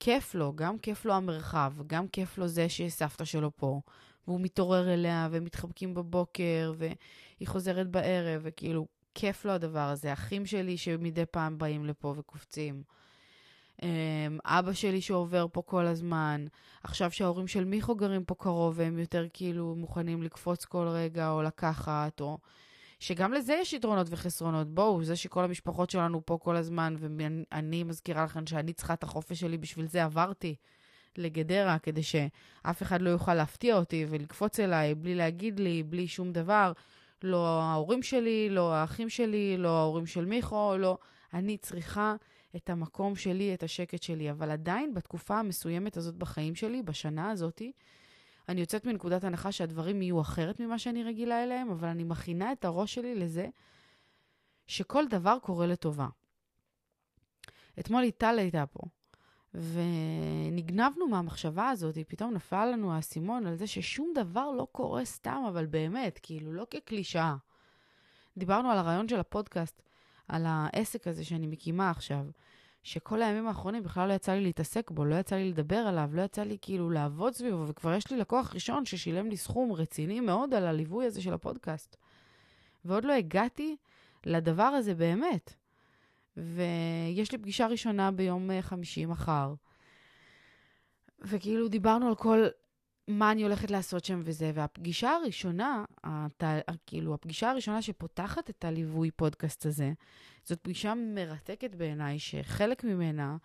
כיף 0.00 0.34
לו, 0.34 0.52
גם 0.56 0.78
כיף 0.78 1.04
לו 1.04 1.14
המרחב, 1.14 1.72
גם 1.86 2.08
כיף 2.08 2.38
לו 2.38 2.48
זה 2.48 2.68
שסבתא 2.68 3.24
שלו 3.24 3.50
פה, 3.56 3.80
והוא 4.26 4.40
מתעורר 4.40 4.94
אליה, 4.94 5.28
והם 5.30 5.44
מתחבקים 5.44 5.94
בבוקר, 5.94 6.72
והיא 6.76 7.48
חוזרת 7.48 7.88
בערב, 7.88 8.40
וכאילו, 8.44 8.86
כיף 9.14 9.44
לו 9.44 9.52
הדבר 9.52 9.88
הזה. 9.88 10.12
אחים 10.12 10.46
שלי 10.46 10.76
שמדי 10.76 11.26
פעם 11.26 11.58
באים 11.58 11.84
לפה 11.84 12.14
וקופצים. 12.16 12.82
אמ, 13.82 14.38
אבא 14.44 14.72
שלי 14.72 15.00
שעובר 15.00 15.46
פה 15.52 15.62
כל 15.62 15.86
הזמן. 15.86 16.46
עכשיו 16.82 17.10
שההורים 17.10 17.46
של 17.46 17.64
מיכו 17.64 17.94
גרים 17.94 18.24
פה 18.24 18.34
קרוב, 18.34 18.74
והם 18.76 18.98
יותר 18.98 19.26
כאילו 19.32 19.74
מוכנים 19.74 20.22
לקפוץ 20.22 20.64
כל 20.64 20.86
רגע, 20.88 21.30
או 21.30 21.42
לקחת, 21.42 22.20
או... 22.20 22.38
שגם 22.98 23.32
לזה 23.32 23.58
יש 23.60 23.72
יתרונות 23.72 24.06
וחסרונות. 24.10 24.68
בואו, 24.68 25.04
זה 25.04 25.16
שכל 25.16 25.44
המשפחות 25.44 25.90
שלנו 25.90 26.26
פה 26.26 26.38
כל 26.42 26.56
הזמן, 26.56 26.96
ואני 26.98 27.84
מזכירה 27.84 28.24
לכם 28.24 28.46
שאני 28.46 28.72
צריכה 28.72 28.94
את 28.94 29.02
החופש 29.02 29.40
שלי, 29.40 29.58
בשביל 29.58 29.86
זה 29.86 30.04
עברתי 30.04 30.54
לגדרה, 31.16 31.78
כדי 31.78 32.02
שאף 32.02 32.82
אחד 32.82 33.02
לא 33.02 33.10
יוכל 33.10 33.34
להפתיע 33.34 33.76
אותי 33.76 34.06
ולקפוץ 34.08 34.60
אליי 34.60 34.94
בלי 34.94 35.14
להגיד 35.14 35.60
לי, 35.60 35.82
בלי 35.82 36.08
שום 36.08 36.32
דבר. 36.32 36.72
לא 37.22 37.62
ההורים 37.62 38.02
שלי, 38.02 38.48
לא 38.50 38.74
האחים 38.74 39.08
שלי, 39.08 39.56
לא 39.58 39.68
ההורים 39.68 40.06
של 40.06 40.24
מיכו, 40.24 40.74
לא... 40.78 40.98
אני 41.34 41.56
צריכה 41.56 42.14
את 42.56 42.70
המקום 42.70 43.16
שלי, 43.16 43.54
את 43.54 43.62
השקט 43.62 44.02
שלי. 44.02 44.30
אבל 44.30 44.50
עדיין, 44.50 44.94
בתקופה 44.94 45.38
המסוימת 45.38 45.96
הזאת 45.96 46.14
בחיים 46.14 46.54
שלי, 46.54 46.82
בשנה 46.82 47.30
הזאתי, 47.30 47.72
אני 48.48 48.60
יוצאת 48.60 48.86
מנקודת 48.86 49.24
הנחה 49.24 49.52
שהדברים 49.52 50.02
יהיו 50.02 50.20
אחרת 50.20 50.60
ממה 50.60 50.78
שאני 50.78 51.04
רגילה 51.04 51.42
אליהם, 51.44 51.70
אבל 51.70 51.88
אני 51.88 52.04
מכינה 52.04 52.52
את 52.52 52.64
הראש 52.64 52.94
שלי 52.94 53.14
לזה 53.14 53.48
שכל 54.66 55.08
דבר 55.08 55.38
קורה 55.42 55.66
לטובה. 55.66 56.08
אתמול 57.78 58.00
ליטל 58.00 58.38
הייתה 58.38 58.64
פה, 58.66 58.80
ונגנבנו 59.54 61.08
מהמחשבה 61.08 61.68
הזאת, 61.68 61.98
פתאום 62.08 62.34
נפל 62.34 62.66
לנו 62.66 62.92
האסימון 62.92 63.46
על 63.46 63.56
זה 63.56 63.66
ששום 63.66 64.12
דבר 64.14 64.50
לא 64.50 64.66
קורה 64.72 65.04
סתם, 65.04 65.42
אבל 65.48 65.66
באמת, 65.66 66.18
כאילו, 66.22 66.52
לא 66.52 66.66
כקלישאה. 66.70 67.36
דיברנו 68.36 68.70
על 68.70 68.78
הרעיון 68.78 69.08
של 69.08 69.20
הפודקאסט, 69.20 69.82
על 70.28 70.44
העסק 70.46 71.06
הזה 71.06 71.24
שאני 71.24 71.46
מקימה 71.46 71.90
עכשיו, 71.90 72.26
שכל 72.84 73.22
הימים 73.22 73.46
האחרונים 73.46 73.82
בכלל 73.82 74.08
לא 74.08 74.14
יצא 74.14 74.32
לי 74.32 74.40
להתעסק 74.40 74.90
בו, 74.90 75.04
לא 75.04 75.14
יצא 75.14 75.36
לי 75.36 75.50
לדבר 75.50 75.76
עליו, 75.76 76.10
לא 76.12 76.22
יצא 76.22 76.42
לי 76.42 76.56
כאילו 76.62 76.90
לעבוד 76.90 77.34
סביבו, 77.34 77.68
וכבר 77.68 77.94
יש 77.94 78.10
לי 78.10 78.16
לקוח 78.16 78.54
ראשון 78.54 78.84
ששילם 78.84 79.28
לי 79.28 79.36
סכום 79.36 79.72
רציני 79.72 80.20
מאוד 80.20 80.54
על 80.54 80.66
הליווי 80.66 81.06
הזה 81.06 81.22
של 81.22 81.32
הפודקאסט. 81.32 81.96
ועוד 82.84 83.04
לא 83.04 83.12
הגעתי 83.12 83.76
לדבר 84.26 84.62
הזה 84.62 84.94
באמת. 84.94 85.54
ויש 86.36 87.32
לי 87.32 87.38
פגישה 87.38 87.66
ראשונה 87.66 88.10
ביום 88.10 88.50
אה, 88.50 88.62
חמישי 88.62 89.06
מחר. 89.06 89.54
וכאילו 91.20 91.68
דיברנו 91.68 92.08
על 92.08 92.14
כל 92.14 92.46
מה 93.08 93.32
אני 93.32 93.42
הולכת 93.42 93.70
לעשות 93.70 94.04
שם 94.04 94.20
וזה, 94.24 94.50
והפגישה 94.54 95.10
הראשונה, 95.10 95.84
הת... 96.04 96.44
כאילו, 96.86 97.14
הפגישה 97.14 97.50
הראשונה 97.50 97.82
שפותחת 97.82 98.50
את 98.50 98.64
הליווי 98.64 99.10
פודקאסט 99.10 99.66
הזה, 99.66 99.92
זאת 100.44 100.60
פגישה 100.60 100.94
מרתקת 100.94 101.74
בעיניי, 101.74 102.18
שחלק 102.18 102.84
ממנה 102.84 103.36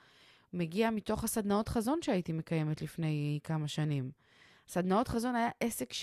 מגיע 0.53 0.89
מתוך 0.89 1.23
הסדנאות 1.23 1.69
חזון 1.69 1.99
שהייתי 2.01 2.33
מקיימת 2.33 2.81
לפני 2.81 3.39
כמה 3.43 3.67
שנים. 3.67 4.11
סדנאות 4.67 5.07
חזון 5.07 5.35
היה 5.35 5.49
עסק 5.59 5.93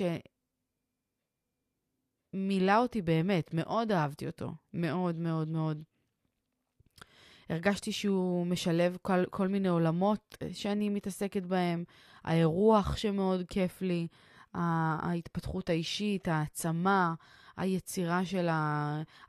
שמילא 2.35 2.79
אותי 2.79 3.03
באמת, 3.03 3.55
מאוד 3.55 3.93
אהבתי 3.93 4.27
אותו, 4.27 4.53
מאוד 4.75 5.17
מאוד 5.17 5.49
מאוד. 5.49 5.83
הרגשתי 7.51 7.93
שהוא 7.93 8.47
משלב 8.47 8.97
כל, 9.03 9.25
כל 9.31 9.49
מיני 9.49 9.69
עולמות 9.69 10.37
שאני 10.53 10.89
מתעסקת 10.89 11.43
בהם, 11.43 11.85
האירוח 12.25 12.97
שמאוד 12.97 13.43
כיף 13.49 13.83
לי, 13.83 14.07
ההתפתחות 14.55 15.71
האישית, 15.71 16.29
העצמה, 16.29 17.15
היצירה 17.57 18.25
של 18.25 18.49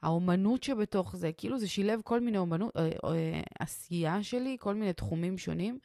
האומנות 0.01 0.63
שבתוך 0.63 1.15
זה, 1.15 1.31
כאילו 1.37 1.59
זה 1.59 1.67
שילב 1.67 2.01
כל 2.03 2.19
מיני 2.19 2.37
אומנות, 2.37 2.77
אה, 2.77 2.89
אה, 3.03 3.41
עשייה 3.59 4.23
שלי, 4.23 4.57
כל 4.59 4.73
מיני 4.73 4.93
תחומים 4.93 5.37
שונים, 5.37 5.79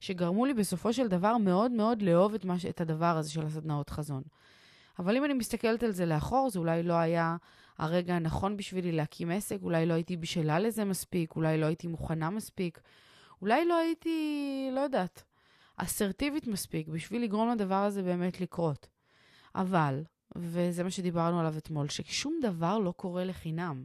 שגרמו 0.00 0.46
לי 0.46 0.54
בסופו 0.54 0.92
של 0.92 1.08
דבר 1.08 1.36
מאוד 1.36 1.70
מאוד 1.70 2.02
לאהוב 2.02 2.34
את, 2.34 2.44
מש... 2.44 2.66
את 2.66 2.80
הדבר 2.80 3.16
הזה 3.16 3.30
של 3.30 3.46
הסדנאות 3.46 3.90
חזון. 3.90 4.22
אבל 4.98 5.16
אם 5.16 5.24
אני 5.24 5.34
מסתכלת 5.34 5.82
על 5.82 5.90
זה 5.90 6.06
לאחור, 6.06 6.50
זה 6.50 6.58
אולי 6.58 6.82
לא 6.82 6.94
היה 6.94 7.36
הרגע 7.78 8.14
הנכון 8.14 8.56
בשבילי 8.56 8.92
להקים 8.92 9.30
עסק, 9.30 9.58
אולי 9.62 9.86
לא 9.86 9.94
הייתי 9.94 10.16
בשלה 10.16 10.58
לזה 10.58 10.84
מספיק, 10.84 11.36
אולי 11.36 11.58
לא 11.58 11.66
הייתי 11.66 11.86
מוכנה 11.86 12.30
מספיק, 12.30 12.80
אולי 13.42 13.64
לא 13.64 13.74
הייתי, 13.74 14.68
לא 14.72 14.80
יודעת, 14.80 15.24
אסרטיבית 15.76 16.46
מספיק 16.46 16.88
בשביל 16.88 17.22
לגרום 17.22 17.50
לדבר 17.50 17.74
הזה 17.74 18.02
באמת 18.02 18.40
לקרות. 18.40 18.88
אבל, 19.54 20.02
וזה 20.36 20.84
מה 20.84 20.90
שדיברנו 20.90 21.40
עליו 21.40 21.54
אתמול, 21.58 21.88
ששום 21.88 22.38
דבר 22.42 22.78
לא 22.78 22.92
קורה 22.96 23.24
לחינם. 23.24 23.84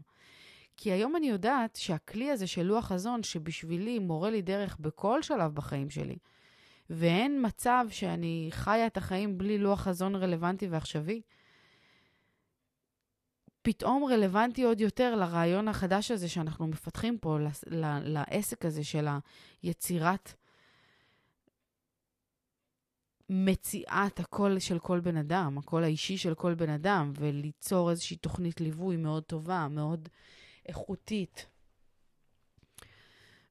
כי 0.78 0.92
היום 0.92 1.16
אני 1.16 1.30
יודעת 1.30 1.76
שהכלי 1.76 2.32
הזה 2.32 2.48
של 2.48 2.64
לוח 2.64 2.86
חזון, 2.86 3.24
שבשבילי 3.24 4.00
מורה 4.00 4.30
לי 4.30 4.42
דרך 4.42 4.78
בכל 4.80 5.22
שלב 5.22 5.56
בחיים 5.56 5.90
שלי, 5.90 6.18
ואין 6.90 7.46
מצב 7.46 7.86
שאני 7.90 8.50
חיה 8.52 8.88
את 8.88 8.98
החיים 8.98 9.38
בלי 9.38 9.58
לוח 9.58 9.82
חזון 9.82 10.16
רלוונטי 10.16 10.68
ועכשווי, 10.68 11.22
פתאום 13.68 14.04
רלוונטי 14.04 14.64
עוד 14.64 14.82
יותר 14.82 15.16
לרעיון 15.16 15.68
החדש 15.68 16.12
הזה 16.12 16.30
שאנחנו 16.30 16.68
מפתחים 16.68 17.18
פה, 17.18 17.38
לעסק 18.04 18.66
הזה 18.66 18.84
של 18.84 19.08
היצירת 19.62 20.34
מציאת 23.30 24.20
הקול 24.20 24.60
של 24.60 24.80
כל 24.80 25.00
בן 25.00 25.18
אדם, 25.18 25.58
הקול 25.58 25.84
האישי 25.84 26.18
של 26.18 26.36
כל 26.36 26.54
בן 26.54 26.70
אדם, 26.70 27.14
וליצור 27.20 27.92
איזושהי 27.92 28.18
תוכנית 28.18 28.62
ליווי 28.62 28.98
מאוד 28.98 29.24
טובה, 29.24 29.68
מאוד 29.68 30.10
איכותית, 30.66 31.46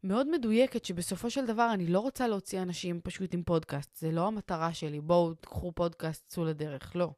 מאוד 0.04 0.26
מדויקת, 0.30 0.84
שבסופו 0.84 1.30
של 1.30 1.46
דבר 1.46 1.70
אני 1.74 1.86
לא 1.86 2.00
רוצה 2.00 2.28
להוציא 2.28 2.62
אנשים 2.62 3.00
פשוט 3.00 3.34
עם 3.34 3.42
פודקאסט. 3.42 3.96
זה 3.96 4.10
לא 4.10 4.26
המטרה 4.26 4.74
שלי, 4.74 5.00
בואו 5.00 5.34
תקחו 5.34 5.72
פודקאסט, 5.72 6.26
צאו 6.26 6.44
לדרך, 6.44 6.96
לא. 6.96 7.12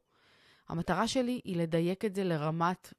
המטרה 0.69 1.07
שלי 1.07 1.41
היא 1.43 1.57
לדייק 1.57 2.05
את 2.05 2.15
זה 2.15 2.23
לרמת 2.23 2.93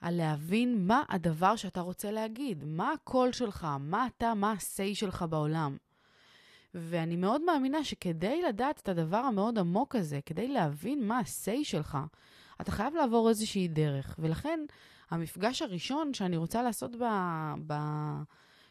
הלהבין 0.00 0.86
מה 0.86 1.02
הדבר 1.08 1.56
שאתה 1.56 1.80
רוצה 1.80 2.10
להגיד, 2.10 2.64
מה 2.64 2.92
הקול 2.92 3.32
שלך, 3.32 3.66
מה 3.80 4.06
אתה, 4.06 4.34
מה 4.34 4.52
ה-say 4.52 4.94
שלך 4.94 5.24
בעולם. 5.30 5.76
ואני 6.74 7.16
מאוד 7.16 7.42
מאמינה 7.44 7.84
שכדי 7.84 8.42
לדעת 8.42 8.80
את 8.80 8.88
הדבר 8.88 9.16
המאוד 9.16 9.58
עמוק 9.58 9.96
הזה, 9.96 10.20
כדי 10.26 10.48
להבין 10.48 11.06
מה 11.06 11.18
ה-say 11.18 11.64
שלך, 11.64 11.98
אתה 12.60 12.70
חייב 12.70 12.94
לעבור 12.94 13.28
איזושהי 13.28 13.68
דרך. 13.68 14.16
ולכן, 14.18 14.60
המפגש 15.10 15.62
הראשון 15.62 16.14
שאני 16.14 16.36
רוצה 16.36 16.62
לעשות 16.62 16.96
ב... 16.96 17.04
ב 17.66 17.74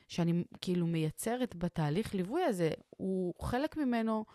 שאני 0.07 0.43
כאילו 0.61 0.87
מייצרת 0.87 1.55
בתהליך 1.55 2.13
ליווי 2.13 2.43
הזה, 2.43 2.69
הוא 2.89 3.33
חלק 3.41 3.77
ממנו, 3.77 4.25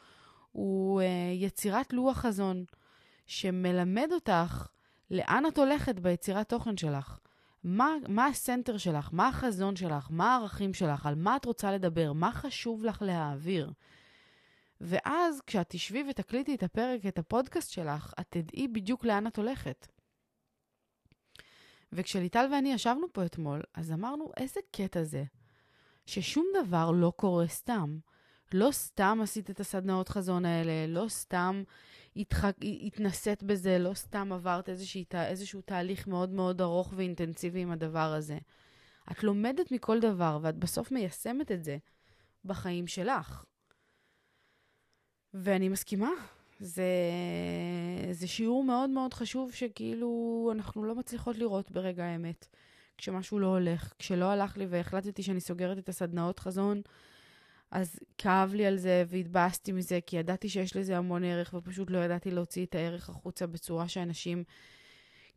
הוא 0.52 1.00
uh, 1.00 1.04
יצירת 1.34 1.92
לוח 1.92 2.16
חזון, 2.16 2.64
שמלמד 3.26 4.08
אותך 4.12 4.68
לאן 5.10 5.46
את 5.46 5.58
הולכת 5.58 5.98
ביצירת 5.98 6.48
תוכן 6.48 6.76
שלך. 6.76 7.18
מה, 7.64 7.94
מה 8.08 8.26
הסנטר 8.26 8.78
שלך? 8.78 9.08
מה 9.12 9.28
החזון 9.28 9.76
שלך? 9.76 10.08
מה 10.10 10.34
הערכים 10.34 10.74
שלך? 10.74 11.06
על 11.06 11.14
מה 11.14 11.36
את 11.36 11.44
רוצה 11.44 11.72
לדבר? 11.72 12.12
מה 12.12 12.32
חשוב 12.32 12.84
לך 12.84 13.02
להעביר? 13.02 13.72
ואז 14.80 15.40
כשאת 15.46 15.66
תשבי 15.68 16.04
ותקליטי 16.10 16.54
את 16.54 16.62
הפרק, 16.62 17.06
את 17.06 17.18
הפודקאסט 17.18 17.70
שלך, 17.70 18.14
את 18.20 18.26
תדעי 18.28 18.68
בדיוק 18.68 19.04
לאן 19.04 19.26
את 19.26 19.36
הולכת. 19.36 19.88
וכשליטל 21.92 22.48
ואני 22.52 22.72
ישבנו 22.72 23.12
פה 23.12 23.26
אתמול, 23.26 23.62
אז 23.74 23.92
אמרנו, 23.92 24.32
איזה 24.36 24.60
קטע 24.70 25.02
זה, 25.02 25.24
ששום 26.06 26.46
דבר 26.64 26.90
לא 26.90 27.12
קורה 27.16 27.48
סתם. 27.48 27.98
לא 28.54 28.68
סתם 28.72 29.18
עשית 29.22 29.50
את 29.50 29.60
הסדנאות 29.60 30.08
חזון 30.08 30.44
האלה, 30.44 30.86
לא 30.88 31.08
סתם 31.08 31.62
התח... 32.16 32.44
התנסית 32.86 33.42
בזה, 33.42 33.78
לא 33.78 33.94
סתם 33.94 34.32
עברת 34.32 34.68
איזושהי, 34.68 35.04
איזשהו 35.14 35.60
תהליך 35.60 36.06
מאוד 36.06 36.30
מאוד 36.30 36.60
ארוך 36.60 36.92
ואינטנסיבי 36.96 37.60
עם 37.60 37.70
הדבר 37.70 38.12
הזה. 38.12 38.38
את 39.12 39.24
לומדת 39.24 39.72
מכל 39.72 40.00
דבר, 40.00 40.38
ואת 40.42 40.56
בסוף 40.56 40.92
מיישמת 40.92 41.52
את 41.52 41.64
זה 41.64 41.76
בחיים 42.44 42.86
שלך. 42.86 43.44
ואני 45.34 45.68
מסכימה, 45.68 46.10
זה, 46.60 46.84
זה 48.10 48.26
שיעור 48.26 48.64
מאוד 48.64 48.90
מאוד 48.90 49.14
חשוב 49.14 49.52
שכאילו 49.52 50.50
אנחנו 50.54 50.84
לא 50.84 50.94
מצליחות 50.94 51.36
לראות 51.38 51.70
ברגע 51.70 52.04
האמת. 52.04 52.46
כשמשהו 52.98 53.38
לא 53.38 53.46
הולך, 53.46 53.92
כשלא 53.98 54.24
הלך 54.24 54.56
לי 54.56 54.66
והחלטתי 54.66 55.22
שאני 55.22 55.40
סוגרת 55.40 55.78
את 55.78 55.88
הסדנאות 55.88 56.38
חזון, 56.38 56.82
אז 57.70 57.98
כאב 58.18 58.54
לי 58.54 58.66
על 58.66 58.76
זה 58.76 59.04
והתבאסתי 59.08 59.72
מזה, 59.72 59.98
כי 60.06 60.16
ידעתי 60.16 60.48
שיש 60.48 60.76
לזה 60.76 60.96
המון 60.98 61.24
ערך, 61.24 61.54
ופשוט 61.54 61.90
לא 61.90 61.98
ידעתי 61.98 62.30
להוציא 62.30 62.66
את 62.66 62.74
הערך 62.74 63.08
החוצה 63.08 63.46
בצורה 63.46 63.88
שאנשים... 63.88 64.44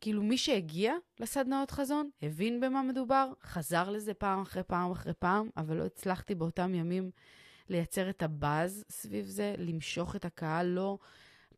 כאילו, 0.02 0.24
מי 0.24 0.38
שהגיע 0.38 0.94
לסדנאות 1.20 1.72
חזון, 1.72 2.10
הבין 2.22 2.60
במה 2.60 2.84
מדובר, 2.84 3.32
חזר 3.44 3.89
לזה 3.89 4.13
פעם 4.13 4.42
אחרי 4.42 4.63
פעם 4.63 4.92
אחרי 4.92 5.13
פעם, 5.20 5.50
אבל 5.58 5.76
לא 5.78 5.86
הצלחתי 5.86 6.36
באותם 6.36 6.76
ימים 6.76 7.12
לייצר 7.70 8.10
את 8.10 8.24
הבאז 8.24 8.84
סביב 8.89 9.26
זה, 9.26 9.56
למשוך 9.58 10.15
את 10.15 10.26
הקהל, 10.26 10.65
לא... 10.65 10.98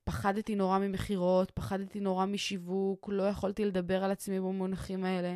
פחדתי 0.04 0.56
נורא 0.56 0.80
ממכירות, 0.80 1.52
פחדתי 1.52 2.00
נורא 2.00 2.26
משיווק, 2.26 3.10
לא 3.12 3.24
יכולתי 3.24 3.66
לדבר 3.66 4.04
על 4.04 4.12
עצמי 4.12 4.40
במונחים 4.40 5.04
האלה, 5.04 5.36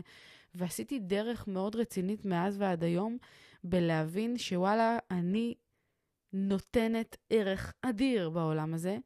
ועשיתי 0.55 0.99
דרך 0.99 1.47
מאוד 1.47 1.75
רצינית 1.75 2.25
מאז 2.25 2.57
ועד 2.57 2.83
היום 2.83 3.17
בלהבין 3.65 4.37
שוואלה, 4.37 4.97
אני 5.11 5.53
נותנת 6.33 7.17
ערך 7.29 7.73
אדיר 7.81 8.29
בעולם 8.29 8.73
הזה, 8.73 8.97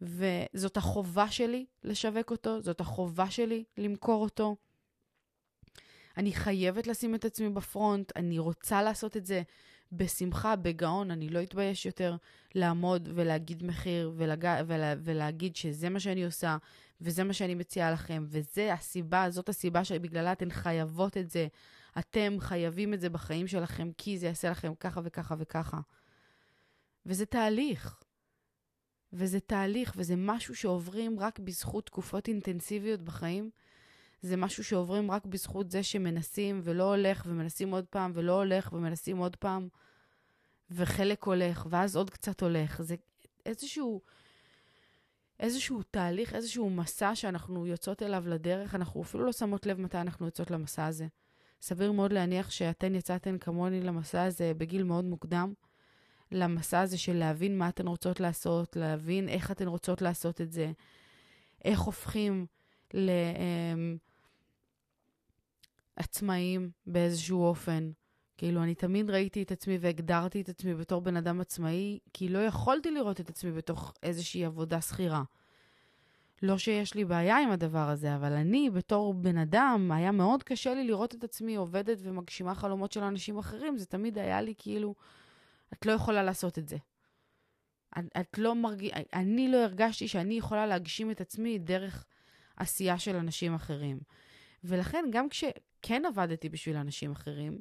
וזאת 0.00 0.76
החובה 0.76 1.30
שלי 1.30 1.66
לשווק 1.84 2.30
אותו, 2.30 2.60
זאת 2.60 2.80
החובה 2.80 3.30
שלי 3.30 3.64
למכור 3.78 4.22
אותו. 4.22 4.56
אני 6.16 6.32
חייבת 6.32 6.86
לשים 6.86 7.14
את 7.14 7.24
עצמי 7.24 7.48
בפרונט, 7.48 8.12
אני 8.16 8.38
רוצה 8.38 8.82
לעשות 8.82 9.16
את 9.16 9.26
זה 9.26 9.42
בשמחה, 9.92 10.56
בגאון, 10.56 11.10
אני 11.10 11.28
לא 11.28 11.42
אתבייש 11.42 11.86
יותר 11.86 12.16
לעמוד 12.54 13.08
ולהגיד 13.14 13.64
מחיר 13.64 14.12
ולג... 14.16 14.46
ולה... 14.66 14.94
ולהגיד 15.04 15.56
שזה 15.56 15.88
מה 15.88 16.00
שאני 16.00 16.24
עושה 16.24 16.56
וזה 17.00 17.24
מה 17.24 17.32
שאני 17.32 17.54
מציעה 17.54 17.90
לכם, 17.90 18.24
וזה 18.28 18.72
הסיבה, 18.72 19.30
זאת 19.30 19.48
הסיבה 19.48 19.84
שבגללה 19.84 20.32
אתן 20.32 20.50
חייבות 20.50 21.16
את 21.16 21.30
זה. 21.30 21.46
אתם 21.98 22.36
חייבים 22.40 22.94
את 22.94 23.00
זה 23.00 23.08
בחיים 23.08 23.46
שלכם, 23.46 23.90
כי 23.98 24.18
זה 24.18 24.26
יעשה 24.26 24.50
לכם 24.50 24.74
ככה 24.74 25.00
וככה 25.04 25.34
וככה. 25.38 25.80
וזה 27.06 27.26
תהליך. 27.26 28.02
וזה 29.12 29.40
תהליך, 29.40 29.92
וזה 29.96 30.14
משהו 30.16 30.56
שעוברים 30.56 31.20
רק 31.20 31.38
בזכות 31.38 31.86
תקופות 31.86 32.28
אינטנסיביות 32.28 33.02
בחיים. 33.02 33.50
זה 34.22 34.36
משהו 34.36 34.64
שעוברים 34.64 35.10
רק 35.10 35.26
בזכות 35.26 35.70
זה 35.70 35.82
שמנסים 35.82 36.60
ולא 36.64 36.82
הולך, 36.82 37.22
ומנסים 37.26 37.70
עוד 37.70 37.84
פעם, 37.90 38.12
ולא 38.14 38.32
הולך, 38.32 38.72
ומנסים 38.72 39.16
עוד 39.16 39.36
פעם, 39.36 39.68
וחלק 40.70 41.24
הולך, 41.24 41.66
ואז 41.70 41.96
עוד 41.96 42.10
קצת 42.10 42.42
הולך. 42.42 42.82
זה 42.82 42.94
איזשהו, 43.46 44.00
איזשהו 45.40 45.82
תהליך, 45.82 46.34
איזשהו 46.34 46.70
מסע 46.70 47.14
שאנחנו 47.14 47.66
יוצאות 47.66 48.02
אליו 48.02 48.24
לדרך, 48.28 48.74
אנחנו 48.74 49.02
אפילו 49.02 49.24
לא 49.24 49.32
שמות 49.32 49.66
לב 49.66 49.80
מתי 49.80 49.98
אנחנו 49.98 50.26
יוצאות 50.26 50.50
למסע 50.50 50.86
הזה. 50.86 51.06
סביר 51.62 51.92
מאוד 51.92 52.12
להניח 52.12 52.50
שאתן 52.50 52.94
יצאתן 52.94 53.38
כמוני 53.38 53.80
למסע 53.80 54.22
הזה 54.22 54.52
בגיל 54.56 54.82
מאוד 54.82 55.04
מוקדם, 55.04 55.52
למסע 56.32 56.80
הזה 56.80 56.98
של 56.98 57.16
להבין 57.16 57.58
מה 57.58 57.68
אתן 57.68 57.86
רוצות 57.86 58.20
לעשות, 58.20 58.76
להבין 58.76 59.28
איך 59.28 59.50
אתן 59.50 59.68
רוצות 59.68 60.02
לעשות 60.02 60.40
את 60.40 60.52
זה, 60.52 60.72
איך 61.64 61.80
הופכים 61.80 62.46
לעצמאים 65.98 66.70
באיזשהו 66.86 67.44
אופן. 67.44 67.90
כאילו, 68.36 68.62
אני 68.62 68.74
תמיד 68.74 69.10
ראיתי 69.10 69.42
את 69.42 69.52
עצמי 69.52 69.78
והגדרתי 69.80 70.40
את 70.40 70.48
עצמי 70.48 70.74
בתור 70.74 71.00
בן 71.00 71.16
אדם 71.16 71.40
עצמאי, 71.40 71.98
כי 72.12 72.28
לא 72.28 72.38
יכולתי 72.38 72.90
לראות 72.90 73.20
את 73.20 73.28
עצמי 73.28 73.52
בתוך 73.52 73.94
איזושהי 74.02 74.44
עבודה 74.44 74.80
שכירה. 74.80 75.22
לא 76.42 76.58
שיש 76.58 76.94
לי 76.94 77.04
בעיה 77.04 77.38
עם 77.38 77.50
הדבר 77.50 77.88
הזה, 77.88 78.16
אבל 78.16 78.32
אני, 78.32 78.70
בתור 78.70 79.14
בן 79.14 79.38
אדם, 79.38 79.90
היה 79.94 80.12
מאוד 80.12 80.42
קשה 80.42 80.74
לי 80.74 80.84
לראות 80.84 81.14
את 81.14 81.24
עצמי 81.24 81.56
עובדת 81.56 81.98
ומגשימה 82.02 82.54
חלומות 82.54 82.92
של 82.92 83.02
אנשים 83.02 83.38
אחרים. 83.38 83.78
זה 83.78 83.86
תמיד 83.86 84.18
היה 84.18 84.40
לי 84.40 84.54
כאילו, 84.58 84.94
את 85.72 85.86
לא 85.86 85.92
יכולה 85.92 86.22
לעשות 86.22 86.58
את 86.58 86.68
זה. 86.68 86.76
את, 87.98 88.04
את 88.20 88.38
לא 88.38 88.54
מרגיש, 88.54 88.92
אני 89.12 89.48
לא 89.48 89.56
הרגשתי 89.56 90.08
שאני 90.08 90.34
יכולה 90.34 90.66
להגשים 90.66 91.10
את 91.10 91.20
עצמי 91.20 91.58
דרך 91.58 92.04
עשייה 92.56 92.98
של 92.98 93.16
אנשים 93.16 93.54
אחרים. 93.54 94.00
ולכן, 94.64 95.04
גם 95.12 95.28
כשכן 95.28 96.02
עבדתי 96.06 96.48
בשביל 96.48 96.76
אנשים 96.76 97.12
אחרים, 97.12 97.60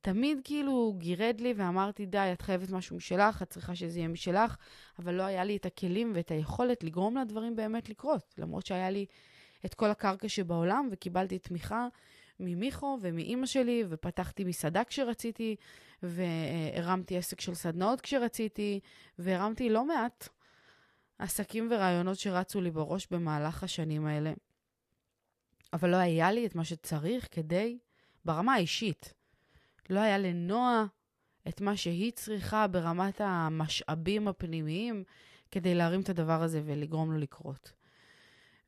תמיד 0.00 0.38
כאילו 0.44 0.94
גירד 0.98 1.40
לי 1.40 1.54
ואמרתי, 1.56 2.06
די, 2.06 2.30
את 2.32 2.42
חייבת 2.42 2.70
משהו 2.70 2.96
משלך, 2.96 3.42
את 3.42 3.50
צריכה 3.50 3.74
שזה 3.74 3.98
יהיה 3.98 4.08
משלך, 4.08 4.56
אבל 4.98 5.14
לא 5.14 5.22
היה 5.22 5.44
לי 5.44 5.56
את 5.56 5.66
הכלים 5.66 6.12
ואת 6.14 6.30
היכולת 6.30 6.84
לגרום 6.84 7.16
לדברים 7.16 7.56
באמת 7.56 7.88
לקרות, 7.88 8.34
למרות 8.38 8.66
שהיה 8.66 8.90
לי 8.90 9.06
את 9.64 9.74
כל 9.74 9.90
הקרקע 9.90 10.28
שבעולם 10.28 10.88
וקיבלתי 10.92 11.38
תמיכה 11.38 11.88
ממיכו 12.40 12.98
ומאימא 13.00 13.46
שלי, 13.46 13.84
ופתחתי 13.88 14.44
מסעדה 14.44 14.84
כשרציתי, 14.84 15.56
והרמתי 16.02 17.18
עסק 17.18 17.40
של 17.40 17.54
סדנאות 17.54 18.00
כשרציתי, 18.00 18.80
והרמתי 19.18 19.68
לא 19.70 19.84
מעט 19.84 20.28
עסקים 21.18 21.68
ורעיונות 21.70 22.18
שרצו 22.18 22.60
לי 22.60 22.70
בראש 22.70 23.06
במהלך 23.10 23.62
השנים 23.64 24.06
האלה. 24.06 24.32
אבל 25.72 25.90
לא 25.90 25.96
היה 25.96 26.32
לי 26.32 26.46
את 26.46 26.54
מה 26.54 26.64
שצריך 26.64 27.28
כדי, 27.30 27.78
ברמה 28.24 28.54
האישית, 28.54 29.12
לא 29.90 30.00
היה 30.00 30.18
לנועה 30.18 30.86
את 31.48 31.60
מה 31.60 31.76
שהיא 31.76 32.12
צריכה 32.12 32.66
ברמת 32.66 33.20
המשאבים 33.20 34.28
הפנימיים 34.28 35.04
כדי 35.50 35.74
להרים 35.74 36.00
את 36.00 36.08
הדבר 36.08 36.42
הזה 36.42 36.62
ולגרום 36.64 37.12
לו 37.12 37.18
לקרות. 37.18 37.72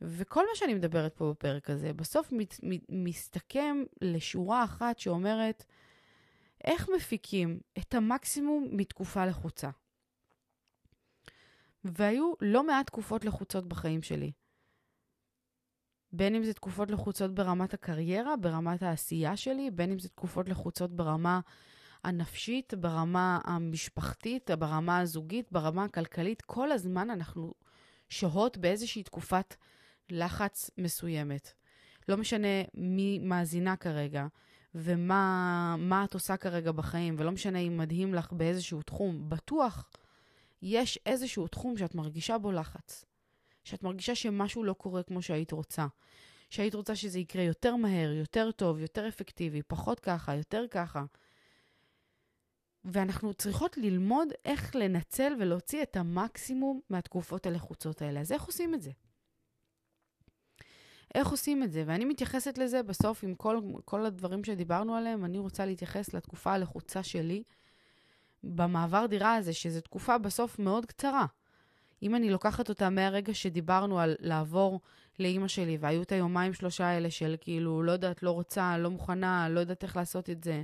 וכל 0.00 0.42
מה 0.42 0.54
שאני 0.54 0.74
מדברת 0.74 1.14
פה 1.14 1.30
בפרק 1.30 1.70
הזה, 1.70 1.92
בסוף 1.92 2.32
מת, 2.32 2.54
מת, 2.62 2.80
מסתכם 2.88 3.76
לשורה 4.00 4.64
אחת 4.64 4.98
שאומרת, 4.98 5.64
איך 6.64 6.88
מפיקים 6.96 7.60
את 7.78 7.94
המקסימום 7.94 8.68
מתקופה 8.72 9.26
לחוצה. 9.26 9.70
והיו 11.84 12.32
לא 12.40 12.66
מעט 12.66 12.86
תקופות 12.86 13.24
לחוצות 13.24 13.68
בחיים 13.68 14.02
שלי. 14.02 14.32
בין 16.12 16.34
אם 16.34 16.44
זה 16.44 16.54
תקופות 16.54 16.90
לחוצות 16.90 17.34
ברמת 17.34 17.74
הקריירה, 17.74 18.36
ברמת 18.36 18.82
העשייה 18.82 19.36
שלי, 19.36 19.70
בין 19.70 19.92
אם 19.92 19.98
זה 19.98 20.08
תקופות 20.08 20.48
לחוצות 20.48 20.90
ברמה 20.90 21.40
הנפשית, 22.04 22.74
ברמה 22.74 23.40
המשפחתית, 23.44 24.50
ברמה 24.50 24.98
הזוגית, 24.98 25.52
ברמה 25.52 25.84
הכלכלית. 25.84 26.42
כל 26.42 26.72
הזמן 26.72 27.10
אנחנו 27.10 27.52
שוהות 28.08 28.58
באיזושהי 28.58 29.02
תקופת 29.02 29.54
לחץ 30.10 30.70
מסוימת. 30.78 31.52
לא 32.08 32.16
משנה 32.16 32.62
מי 32.74 33.18
מאזינה 33.18 33.76
כרגע 33.76 34.26
ומה 34.74 36.04
את 36.04 36.14
עושה 36.14 36.36
כרגע 36.36 36.72
בחיים, 36.72 37.14
ולא 37.18 37.30
משנה 37.30 37.58
אם 37.58 37.76
מדהים 37.76 38.14
לך 38.14 38.32
באיזשהו 38.32 38.82
תחום, 38.82 39.28
בטוח 39.28 39.90
יש 40.62 40.98
איזשהו 41.06 41.48
תחום 41.48 41.76
שאת 41.76 41.94
מרגישה 41.94 42.38
בו 42.38 42.52
לחץ. 42.52 43.04
שאת 43.68 43.82
מרגישה 43.82 44.14
שמשהו 44.14 44.64
לא 44.64 44.72
קורה 44.72 45.02
כמו 45.02 45.22
שהיית 45.22 45.52
רוצה. 45.52 45.86
שהיית 46.50 46.74
רוצה 46.74 46.96
שזה 46.96 47.18
יקרה 47.18 47.42
יותר 47.42 47.76
מהר, 47.76 48.12
יותר 48.12 48.50
טוב, 48.50 48.78
יותר 48.78 49.08
אפקטיבי, 49.08 49.62
פחות 49.62 50.00
ככה, 50.00 50.34
יותר 50.34 50.64
ככה. 50.70 51.04
ואנחנו 52.84 53.34
צריכות 53.34 53.76
ללמוד 53.78 54.28
איך 54.44 54.76
לנצל 54.76 55.32
ולהוציא 55.38 55.82
את 55.82 55.96
המקסימום 55.96 56.80
מהתקופות 56.90 57.46
הלחוצות 57.46 58.02
האלה. 58.02 58.20
אז 58.20 58.32
איך 58.32 58.44
עושים 58.44 58.74
את 58.74 58.82
זה? 58.82 58.90
איך 61.14 61.28
עושים 61.28 61.62
את 61.62 61.72
זה? 61.72 61.84
ואני 61.86 62.04
מתייחסת 62.04 62.58
לזה 62.58 62.82
בסוף 62.82 63.24
עם 63.24 63.34
כל, 63.34 63.60
כל 63.84 64.06
הדברים 64.06 64.44
שדיברנו 64.44 64.94
עליהם, 64.94 65.24
אני 65.24 65.38
רוצה 65.38 65.66
להתייחס 65.66 66.14
לתקופה 66.14 66.52
הלחוצה 66.52 67.02
שלי 67.02 67.42
במעבר 68.44 69.06
דירה 69.06 69.34
הזה, 69.34 69.52
שזו 69.52 69.80
תקופה 69.80 70.18
בסוף 70.18 70.58
מאוד 70.58 70.86
קצרה. 70.86 71.26
אם 72.02 72.14
אני 72.14 72.30
לוקחת 72.30 72.68
אותה 72.68 72.90
מהרגע 72.90 73.34
שדיברנו 73.34 74.00
על 74.00 74.14
לעבור 74.20 74.80
לאימא 75.18 75.48
שלי, 75.48 75.76
והיו 75.80 76.02
את 76.02 76.12
היומיים 76.12 76.52
שלושה 76.52 76.86
האלה 76.86 77.10
של 77.10 77.36
כאילו, 77.40 77.82
לא 77.82 77.92
יודעת, 77.92 78.22
לא 78.22 78.30
רוצה, 78.30 78.78
לא 78.78 78.90
מוכנה, 78.90 79.48
לא 79.48 79.60
יודעת 79.60 79.82
איך 79.82 79.96
לעשות 79.96 80.30
את 80.30 80.44
זה, 80.44 80.62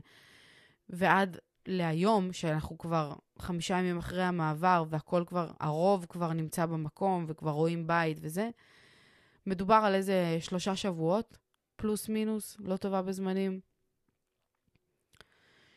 ועד 0.88 1.38
להיום, 1.66 2.32
שאנחנו 2.32 2.78
כבר 2.78 3.14
חמישה 3.38 3.78
ימים 3.78 3.98
אחרי 3.98 4.22
המעבר, 4.22 4.84
והכל 4.88 5.24
כבר, 5.26 5.50
הרוב 5.60 6.06
כבר 6.08 6.32
נמצא 6.32 6.66
במקום, 6.66 7.24
וכבר 7.28 7.50
רואים 7.50 7.86
בית 7.86 8.18
וזה, 8.20 8.50
מדובר 9.46 9.80
על 9.84 9.94
איזה 9.94 10.36
שלושה 10.40 10.76
שבועות, 10.76 11.38
פלוס 11.76 12.08
מינוס, 12.08 12.56
לא 12.60 12.76
טובה 12.76 13.02
בזמנים, 13.02 13.60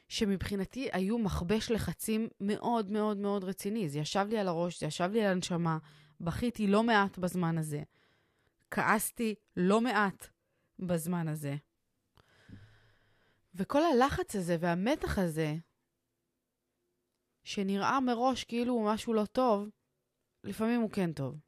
שמבחינתי 0.07 0.89
היו 0.91 1.17
מכבש 1.17 1.71
לחצים 1.71 2.27
מאוד 2.41 2.91
מאוד 2.91 3.17
מאוד 3.17 3.43
רציני. 3.43 3.89
זה 3.89 3.99
ישב 3.99 4.25
לי 4.29 4.37
על 4.37 4.47
הראש, 4.47 4.79
זה 4.79 4.85
ישב 4.85 5.09
לי 5.13 5.25
על 5.25 5.31
הנשמה, 5.31 5.77
בכיתי 6.21 6.67
לא 6.67 6.83
מעט 6.83 7.17
בזמן 7.17 7.57
הזה. 7.57 7.83
כעסתי 8.71 9.35
לא 9.57 9.81
מעט 9.81 10.27
בזמן 10.79 11.27
הזה. 11.27 11.55
וכל 13.55 13.81
הלחץ 13.83 14.35
הזה 14.35 14.57
והמתח 14.59 15.19
הזה, 15.19 15.55
שנראה 17.43 17.99
מראש 17.99 18.43
כאילו 18.43 18.73
הוא 18.73 18.91
משהו 18.93 19.13
לא 19.13 19.25
טוב, 19.25 19.69
לפעמים 20.43 20.81
הוא 20.81 20.89
כן 20.91 21.13
טוב. 21.13 21.46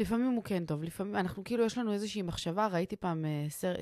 לפעמים 0.00 0.32
הוא 0.32 0.44
כן 0.44 0.66
טוב, 0.66 0.82
לפעמים, 0.82 1.16
אנחנו 1.16 1.44
כאילו, 1.44 1.64
יש 1.64 1.78
לנו 1.78 1.92
איזושהי 1.92 2.22
מחשבה, 2.22 2.66
ראיתי 2.66 2.96
פעם 2.96 3.24
אה, 3.24 3.46
סר, 3.48 3.74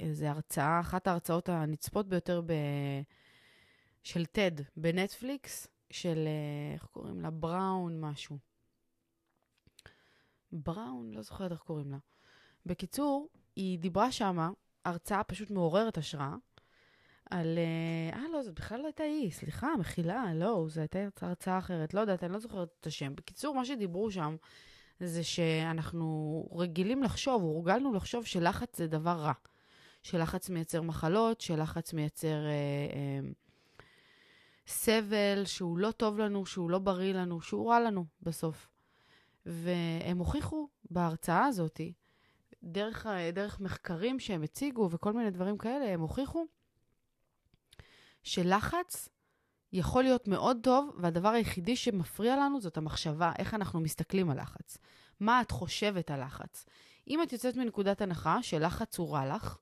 איזו 0.00 0.26
הרצאה, 0.26 0.80
אחת 0.80 1.06
ההרצאות 1.06 1.48
הנצפות 1.48 2.08
ביותר 2.08 2.40
ב... 2.46 2.52
של 4.02 4.24
TED 4.34 4.62
בנטפליקס, 4.76 5.66
של, 5.90 6.18
אה, 6.26 6.74
איך 6.74 6.86
קוראים 6.86 7.20
לה? 7.20 7.30
בראון 7.30 8.00
משהו. 8.00 8.38
בראון, 10.52 11.10
לא 11.14 11.22
זוכרת 11.22 11.52
איך 11.52 11.60
קוראים 11.60 11.90
לה. 11.90 11.98
בקיצור, 12.66 13.28
היא 13.56 13.78
דיברה 13.78 14.12
שמה, 14.12 14.50
הרצאה 14.84 15.24
פשוט 15.24 15.50
מעוררת 15.50 15.98
השראה, 15.98 16.34
על... 17.30 17.58
אה, 17.58 18.18
אה, 18.18 18.24
לא, 18.32 18.42
זאת 18.42 18.54
בכלל 18.54 18.80
לא 18.80 18.86
הייתה 18.86 19.02
היא, 19.02 19.30
סליחה, 19.30 19.68
מחילה, 19.78 20.34
לא, 20.34 20.66
זו 20.68 20.80
הייתה 20.80 20.98
הרצאה 21.20 21.58
אחרת, 21.58 21.94
לא 21.94 22.00
יודעת, 22.00 22.24
אני 22.24 22.32
לא 22.32 22.38
זוכרת 22.38 22.68
את 22.80 22.86
השם. 22.86 23.14
בקיצור, 23.14 23.54
מה 23.54 23.64
שדיברו 23.64 24.10
שם, 24.10 24.36
זה 25.00 25.24
שאנחנו 25.24 26.48
רגילים 26.52 27.02
לחשוב, 27.02 27.42
הורגלנו 27.42 27.92
לחשוב 27.94 28.24
שלחץ 28.24 28.78
זה 28.78 28.86
דבר 28.86 29.10
רע. 29.10 29.32
שלחץ 30.02 30.50
מייצר 30.50 30.82
מחלות, 30.82 31.40
שלחץ 31.40 31.92
מייצר 31.92 32.46
אה, 32.46 32.50
אה, 32.92 33.28
סבל, 34.66 35.42
שהוא 35.44 35.78
לא 35.78 35.90
טוב 35.90 36.18
לנו, 36.18 36.46
שהוא 36.46 36.70
לא 36.70 36.78
בריא 36.78 37.14
לנו, 37.14 37.40
שהוא 37.40 37.70
רע 37.70 37.80
לנו 37.80 38.04
בסוף. 38.22 38.68
והם 39.46 40.18
הוכיחו 40.18 40.68
בהרצאה 40.90 41.44
הזאת, 41.44 41.80
דרך, 42.62 43.06
דרך 43.32 43.60
מחקרים 43.60 44.20
שהם 44.20 44.42
הציגו 44.42 44.88
וכל 44.90 45.12
מיני 45.12 45.30
דברים 45.30 45.58
כאלה, 45.58 45.84
הם 45.84 46.00
הוכיחו 46.00 46.46
שלחץ 48.22 49.08
יכול 49.72 50.02
להיות 50.02 50.28
מאוד 50.28 50.58
טוב, 50.62 50.90
והדבר 50.98 51.28
היחידי 51.28 51.76
שמפריע 51.76 52.36
לנו 52.36 52.60
זאת 52.60 52.76
המחשבה, 52.76 53.32
איך 53.38 53.54
אנחנו 53.54 53.80
מסתכלים 53.80 54.30
על 54.30 54.40
לחץ. 54.40 54.78
מה 55.20 55.40
את 55.40 55.50
חושבת 55.50 56.10
על 56.10 56.24
לחץ? 56.24 56.66
אם 57.08 57.22
את 57.22 57.32
יוצאת 57.32 57.56
מנקודת 57.56 58.00
הנחה 58.00 58.42
שלחץ 58.42 58.98
הוא 58.98 59.12
רע 59.12 59.34
לך, 59.34 59.58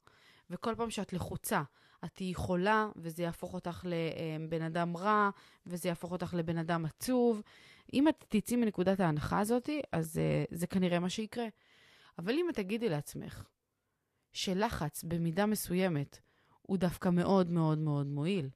וכל 0.51 0.75
פעם 0.75 0.91
שאת 0.91 1.13
לחוצה, 1.13 1.63
את 2.05 2.11
תהיי 2.15 2.35
חולה, 2.35 2.89
וזה 2.97 3.23
יהפוך 3.23 3.55
אותך 3.55 3.85
לבן 3.89 4.63
אדם 4.63 4.97
רע, 4.97 5.31
וזה 5.67 5.89
יהפוך 5.89 6.13
אותך 6.13 6.35
לבן 6.35 6.59
אדם 6.59 6.85
עצוב, 6.85 7.43
אם 7.93 8.09
את 8.09 8.25
תצאי 8.29 8.57
מנקודת 8.57 9.01
ההנחה 9.01 9.39
הזאת, 9.39 9.69
אז 9.93 10.17
uh, 10.17 10.55
זה 10.55 10.67
כנראה 10.67 10.99
מה 10.99 11.09
שיקרה. 11.09 11.47
אבל 12.19 12.33
אם 12.33 12.51
את 12.51 12.55
תגידי 12.55 12.89
לעצמך 12.89 13.45
שלחץ 14.33 15.05
במידה 15.05 15.47
מסוימת 15.47 16.19
הוא 16.63 16.79
דווקא 16.79 17.09
מאוד 17.09 17.51
מאוד 17.51 17.79
מאוד 17.79 18.07
מועיל, 18.07 18.51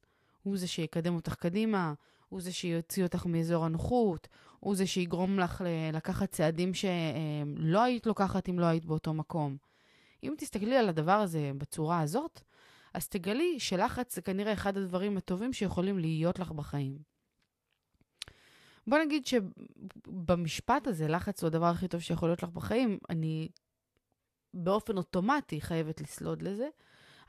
הוא 0.48 0.56
זה 0.56 0.66
שיקדם 0.66 1.14
אותך 1.14 1.34
קדימה, 1.34 1.94
הוא 2.28 2.40
זה 2.40 2.52
שיוציא 2.52 3.02
אותך 3.02 3.26
מאזור 3.26 3.64
הנוחות, 3.64 4.28
הוא 4.60 4.74
זה 4.74 4.86
שיגרום 4.86 5.38
לך 5.38 5.64
לקחת 5.92 6.30
צעדים 6.30 6.74
שלא 6.74 7.82
היית 7.82 8.06
לוקחת 8.06 8.48
אם 8.48 8.58
לא 8.58 8.66
היית 8.66 8.84
באותו 8.84 9.14
מקום. 9.14 9.56
אם 10.22 10.34
תסתכלי 10.38 10.76
על 10.76 10.88
הדבר 10.88 11.12
הזה 11.12 11.50
בצורה 11.58 12.00
הזאת, 12.00 12.40
אז 12.94 13.08
תגלי 13.08 13.60
שלחץ 13.60 14.14
זה 14.14 14.22
כנראה 14.22 14.52
אחד 14.52 14.76
הדברים 14.76 15.16
הטובים 15.16 15.52
שיכולים 15.52 15.98
להיות 15.98 16.38
לך 16.38 16.50
בחיים. 16.50 16.98
בוא 18.86 18.98
נגיד 18.98 19.26
שבמשפט 19.26 20.86
הזה, 20.86 21.08
לחץ 21.08 21.42
הוא 21.42 21.48
הדבר 21.48 21.66
הכי 21.66 21.88
טוב 21.88 22.00
שיכול 22.00 22.28
להיות 22.28 22.42
לך 22.42 22.48
בחיים, 22.48 22.98
אני 23.10 23.48
באופן 24.54 24.96
אוטומטי 24.96 25.60
חייבת 25.60 26.00
לסלוד 26.00 26.42
לזה, 26.42 26.68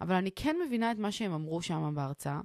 אבל 0.02 0.16
אני 0.16 0.32
כן 0.36 0.56
מבינה 0.66 0.92
את 0.92 0.98
מה 0.98 1.12
שהם 1.12 1.32
אמרו 1.32 1.62
שם 1.62 1.96
בהרצאה. 1.96 2.42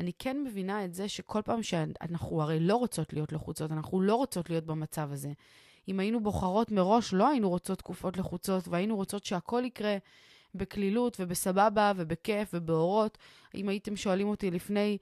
אני 0.00 0.12
כן 0.18 0.42
מבינה 0.44 0.84
את 0.84 0.94
זה 0.94 1.08
שכל 1.08 1.42
פעם 1.42 1.62
שאנחנו 1.62 2.42
הרי 2.42 2.60
לא 2.60 2.76
רוצות 2.76 3.12
להיות 3.12 3.32
לחוצות, 3.32 3.72
אנחנו 3.72 4.00
לא 4.00 4.14
רוצות 4.14 4.50
להיות 4.50 4.64
במצב 4.64 5.12
הזה. 5.12 5.32
אם 5.88 6.00
היינו 6.00 6.22
בוחרות 6.22 6.70
מראש, 6.70 7.14
לא 7.14 7.28
היינו 7.28 7.48
רוצות 7.48 7.78
תקופות 7.78 8.16
לחוצות, 8.16 8.68
והיינו 8.68 8.96
רוצות 8.96 9.24
שהכל 9.24 9.62
יקרה 9.64 9.96
בקלילות 10.54 11.16
ובסבבה 11.20 11.92
ובכיף 11.96 12.50
ובאורות. 12.54 13.18
אם 13.54 13.68
הייתם 13.68 13.96
שואלים 13.96 14.28
אותי 14.28 14.50
לפני 14.50 14.98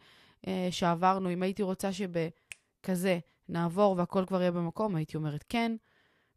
אה, 0.46 0.68
שעברנו, 0.70 1.32
אם 1.32 1.42
הייתי 1.42 1.62
רוצה 1.62 1.90
שבכזה 1.92 3.18
נעבור 3.48 3.94
והכל 3.98 4.24
כבר 4.26 4.40
יהיה 4.40 4.52
במקום, 4.52 4.96
הייתי 4.96 5.16
אומרת 5.16 5.44
כן, 5.48 5.76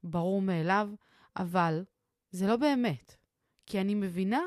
ברור 0.03 0.41
מאליו, 0.41 0.89
אבל 1.37 1.83
זה 2.31 2.47
לא 2.47 2.55
באמת. 2.55 3.15
כי 3.65 3.81
אני 3.81 3.95
מבינה 3.95 4.41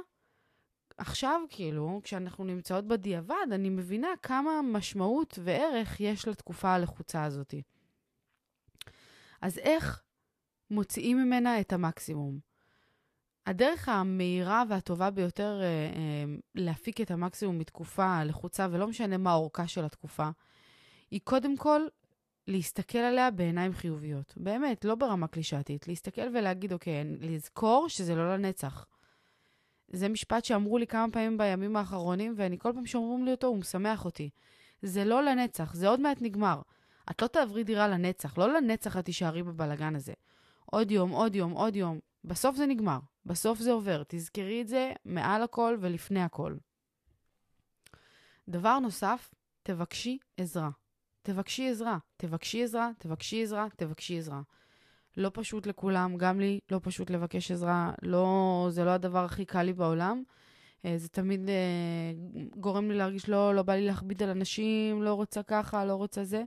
עכשיו, 0.97 1.41
כאילו, 1.51 2.01
כשאנחנו 2.05 2.45
נמצאות 2.45 2.89
בדיעבד, 2.89 3.47
אני 3.53 3.71
מבינה 3.71 4.09
כמה 4.23 4.63
משמעות 4.63 5.39
וערך 5.43 6.01
יש 6.01 6.29
לתקופה 6.29 6.75
הלחוצה 6.75 7.25
הזאת. 7.25 7.55
אז 9.41 9.59
איך 9.59 10.03
מוציאים 10.71 11.17
ממנה 11.17 11.61
את 11.61 11.73
המקסימום? 11.73 12.39
הדרך 13.47 13.89
המהירה 13.89 14.63
והטובה 14.69 15.11
ביותר 15.11 15.61
אה, 15.63 15.67
אה, 15.67 16.25
להפיק 16.55 17.01
את 17.01 17.11
המקסימום 17.11 17.59
מתקופה 17.59 18.25
לחוצה, 18.25 18.67
ולא 18.71 18.87
משנה 18.87 19.17
מה 19.17 19.31
האורכה 19.31 19.67
של 19.67 19.85
התקופה, 19.85 20.29
היא 21.11 21.21
קודם 21.25 21.57
כל 21.57 21.81
להסתכל 22.47 22.99
עליה 22.99 23.31
בעיניים 23.31 23.73
חיוביות. 23.73 24.35
באמת, 24.37 24.85
לא 24.85 24.95
ברמה 24.95 25.27
קלישתית. 25.27 25.89
להסתכל 25.89 26.29
ולהגיד, 26.35 26.73
אוקיי, 26.73 27.05
לזכור 27.21 27.89
שזה 27.89 28.15
לא 28.15 28.35
לנצח. 28.35 28.87
זה 29.95 30.09
משפט 30.09 30.45
שאמרו 30.45 30.79
לי 30.79 30.87
כמה 30.87 31.13
פעמים 31.13 31.39
בימים 31.39 31.77
האחרונים, 31.77 32.35
ואני 32.37 32.59
כל 32.59 32.73
פעם 32.75 32.87
שאומרים 32.87 33.25
לי 33.25 33.31
אותו, 33.31 33.47
הוא 33.47 33.59
משמח 33.59 34.05
אותי. 34.05 34.31
זה 34.83 35.05
לא 35.05 35.23
לנצח, 35.23 35.75
זה 35.75 35.89
עוד 35.89 36.01
מעט 36.01 36.17
נגמר. 36.21 36.61
את 37.11 37.23
לא 37.23 37.27
תעברי 37.27 37.65
דירה 37.65 37.89
לנצח, 37.89 38.39
לא 38.39 38.53
לנצח 38.53 38.97
את 38.97 39.05
תישארי 39.05 39.43
בבלגן 39.43 39.97
הזה. 39.97 40.13
עוד 40.65 40.91
יום, 40.91 41.11
עוד 41.11 41.35
יום, 41.37 41.53
עוד 41.53 41.77
יום. 41.77 41.99
בסוף 42.25 42.57
זה 42.57 42.67
נגמר, 42.67 42.99
בסוף 43.27 43.59
זה 43.59 43.73
עובר. 43.73 44.03
תזכרי 44.09 44.61
את 44.61 44.69
זה 44.69 44.93
מעל 45.05 45.43
הכל 45.43 45.77
ולפני 45.81 46.23
הכל. 46.23 46.55
דבר 48.49 48.79
נוסף, 48.79 49.35
תבקשי 49.63 50.19
עזרה. 50.37 50.71
תבקשי 51.23 51.69
עזרה, 51.71 51.99
תבקשי 52.17 52.63
עזרה, 52.63 52.91
תבקשי 52.99 53.43
עזרה, 53.43 53.67
תבקשי 53.77 54.19
עזרה. 54.19 54.41
לא 55.17 55.31
פשוט 55.33 55.67
לכולם, 55.67 56.17
גם 56.17 56.41
לי 56.41 56.61
לא 56.71 56.81
פשוט 56.83 57.11
לבקש 57.11 57.51
עזרה, 57.51 57.93
לא, 58.03 58.67
זה 58.71 58.85
לא 58.85 58.91
הדבר 58.91 59.25
הכי 59.25 59.45
קל 59.45 59.63
לי 59.63 59.73
בעולם. 59.73 60.23
אה, 60.85 60.99
זה 60.99 61.09
תמיד 61.09 61.49
אה, 61.49 61.55
גורם 62.57 62.91
לי 62.91 62.97
להרגיש 62.97 63.29
לא, 63.29 63.55
לא 63.55 63.63
בא 63.63 63.75
לי 63.75 63.87
להכביד 63.87 64.23
על 64.23 64.29
אנשים, 64.29 65.03
לא 65.03 65.15
רוצה 65.15 65.43
ככה, 65.43 65.85
לא 65.85 65.95
רוצה 65.95 66.25
זה. 66.25 66.43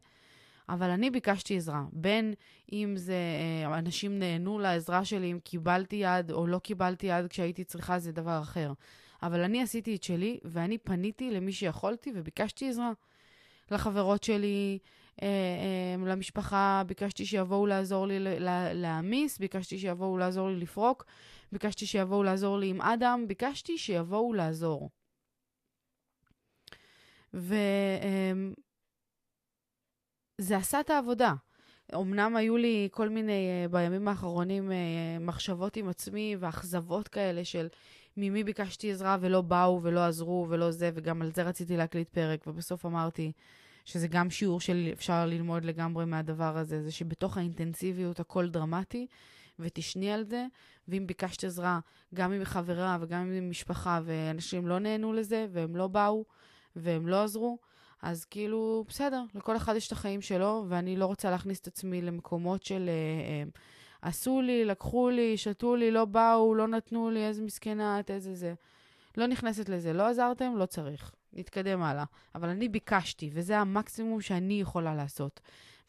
אבל 0.70 0.90
אני 0.90 1.10
ביקשתי 1.10 1.58
עזרה. 1.58 1.84
בין 1.92 2.34
אם 2.74 2.94
זה 2.96 3.16
אה, 3.66 3.80
אנשים 3.80 4.20
נהנו 4.20 4.60
לעזרה 4.60 5.06
שלי, 5.06 5.32
אם 5.32 5.40
קיבלתי 5.44 5.96
יד 5.96 6.32
או 6.32 6.48
לא 6.48 6.60
קיבלתי 6.60 7.08
יד 7.08 7.28
כשהייתי 7.28 7.64
צריכה, 7.64 8.00
זה 8.00 8.12
דבר 8.12 8.40
אחר. 8.42 8.74
אבל 9.24 9.40
אני 9.44 9.62
עשיתי 9.62 9.96
את 9.96 10.04
שלי, 10.04 10.40
ואני 10.44 10.78
פניתי 10.78 11.32
למי 11.32 11.52
שיכולתי 11.52 12.12
וביקשתי 12.16 12.70
עזרה. 12.70 12.92
לחברות 13.72 14.24
שלי, 14.24 14.80
למשפחה, 16.06 16.84
ביקשתי 16.88 17.26
שיבואו 17.26 17.68
לעזור 17.68 18.08
לי 18.08 18.20
להעמיס, 18.74 19.38
ביקשתי 19.38 19.80
שיבואו 19.80 20.18
לעזור 20.18 20.50
לי 20.50 20.56
לפרוק, 20.56 21.06
ביקשתי 21.52 21.86
שיבואו 21.86 22.24
לעזור 22.24 22.58
לי 22.58 22.68
עם 22.68 22.82
אדם, 22.82 23.26
ביקשתי 23.28 23.78
שיבואו 23.78 24.34
לעזור. 24.34 24.90
וזה 27.34 27.56
אה, 30.52 30.58
עשה 30.58 30.80
את 30.80 30.90
העבודה. 30.90 31.34
אמנם 31.96 32.36
היו 32.36 32.58
לי 32.58 32.90
כל 32.92 33.10
מיני, 33.10 33.66
uh, 33.66 33.72
בימים 33.72 34.08
האחרונים, 34.08 34.72
מחשבות 35.20 35.78
עם 35.78 35.90
עצמי 35.90 36.36
ואכזבות 36.40 37.08
כאלה 37.08 37.46
של 37.46 37.68
ממי 38.18 38.44
ביקשתי 38.44 38.92
עזרה 38.92 39.18
ולא 39.22 39.42
באו 39.42 39.80
ולא 39.84 40.06
עזרו 40.06 40.46
ולא 40.50 40.72
זה, 40.72 40.92
וגם 40.94 41.22
על 41.22 41.32
זה 41.34 41.44
רציתי 41.44 41.78
להקליט 41.78 42.10
פרק, 42.10 42.48
ובסוף 42.48 42.86
אמרתי 42.86 43.32
שזה 43.88 44.08
גם 44.08 44.30
שיעור 44.30 44.60
שאפשר 44.60 45.26
ללמוד 45.26 45.66
לגמרי 45.66 46.06
מהדבר 46.06 46.58
הזה, 46.58 46.84
זה 46.84 46.92
שבתוך 46.92 47.38
האינטנסיביות 47.38 48.20
הכל 48.20 48.50
דרמטי, 48.50 49.08
ותשני 49.60 50.12
על 50.12 50.24
זה, 50.24 50.46
ואם 50.88 51.08
ביקשת 51.08 51.44
עזרה, 51.44 51.80
גם 52.16 52.32
עם 52.32 52.44
חברה 52.44 52.98
וגם 53.02 53.32
עם 53.32 53.50
משפחה, 53.50 54.00
ואנשים 54.04 54.68
לא 54.68 54.80
נהנו 54.80 55.14
לזה, 55.14 55.48
והם 55.52 55.76
לא 55.76 55.88
באו, 55.88 56.26
והם 56.76 57.08
לא 57.08 57.24
עזרו, 57.24 57.58
אז 58.02 58.26
כאילו, 58.26 58.86
בסדר, 58.88 59.24
לכל 59.36 59.56
אחד 59.56 59.76
יש 59.76 59.88
את 59.88 59.92
החיים 59.92 60.22
שלו, 60.22 60.66
ואני 60.68 60.96
לא 60.96 61.06
רוצה 61.06 61.32
להכניס 61.32 61.60
את 61.60 61.68
עצמי 61.68 62.02
למקומות 62.02 62.64
של... 62.64 62.90
אה, 62.90 63.44
אה, 63.44 63.44
עשו 64.02 64.42
לי, 64.42 64.66
לקחו 64.66 65.10
לי, 65.10 65.38
שתו 65.38 65.76
לי, 65.76 65.92
לא 65.92 66.06
באו, 66.06 66.56
לא 66.56 66.68
נתנו 66.68 67.10
לי, 67.10 67.28
איזה 67.28 67.42
מסכנה 67.42 68.00
את, 68.00 68.12
איזה 68.12 68.36
זה. 68.36 68.54
לא 69.18 69.28
נכנסת 69.28 69.70
לזה. 69.70 69.94
לא 69.94 70.08
עזרתם, 70.08 70.58
לא 70.58 70.66
צריך. 70.66 71.12
נתקדם 71.34 71.82
הלאה. 71.82 72.04
אבל 72.36 72.50
אני 72.50 72.70
ביקשתי, 72.70 73.30
וזה 73.34 73.60
המקסימום 73.60 74.22
שאני 74.22 74.62
יכולה 74.62 74.96
לעשות. 74.96 75.42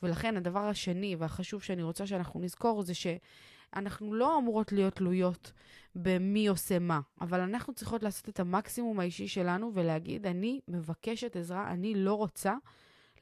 ולכן 0.03 0.37
הדבר 0.37 0.65
השני 0.65 1.17
והחשוב 1.17 1.63
שאני 1.63 1.83
רוצה 1.83 2.07
שאנחנו 2.07 2.41
נזכור 2.41 2.83
זה 2.83 2.93
שאנחנו 2.95 4.15
לא 4.15 4.39
אמורות 4.39 4.73
להיות 4.73 4.95
תלויות 4.95 5.53
במי 5.95 6.47
עושה 6.47 6.79
מה, 6.79 7.01
אבל 7.21 7.41
אנחנו 7.41 7.75
צריכות 7.75 8.03
לעשות 8.03 8.29
את 8.29 8.41
המקסימום 8.41 9.01
האישי 9.01 9.29
שלנו 9.29 9.71
ולהגיד, 9.75 10.27
אני 10.27 10.61
מבקשת 10.69 11.37
עזרה, 11.37 11.71
אני 11.71 11.95
לא 11.95 12.15
רוצה 12.15 12.55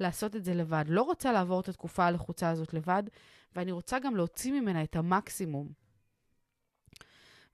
לעשות 0.00 0.36
את 0.36 0.44
זה 0.44 0.54
לבד. 0.54 0.84
לא 0.88 1.02
רוצה 1.02 1.32
לעבור 1.32 1.60
את 1.60 1.68
התקופה 1.68 2.04
הלחוצה 2.04 2.50
הזאת 2.50 2.74
לבד, 2.74 3.02
ואני 3.56 3.72
רוצה 3.72 3.98
גם 3.98 4.16
להוציא 4.16 4.52
ממנה 4.52 4.82
את 4.82 4.96
המקסימום. 4.96 5.68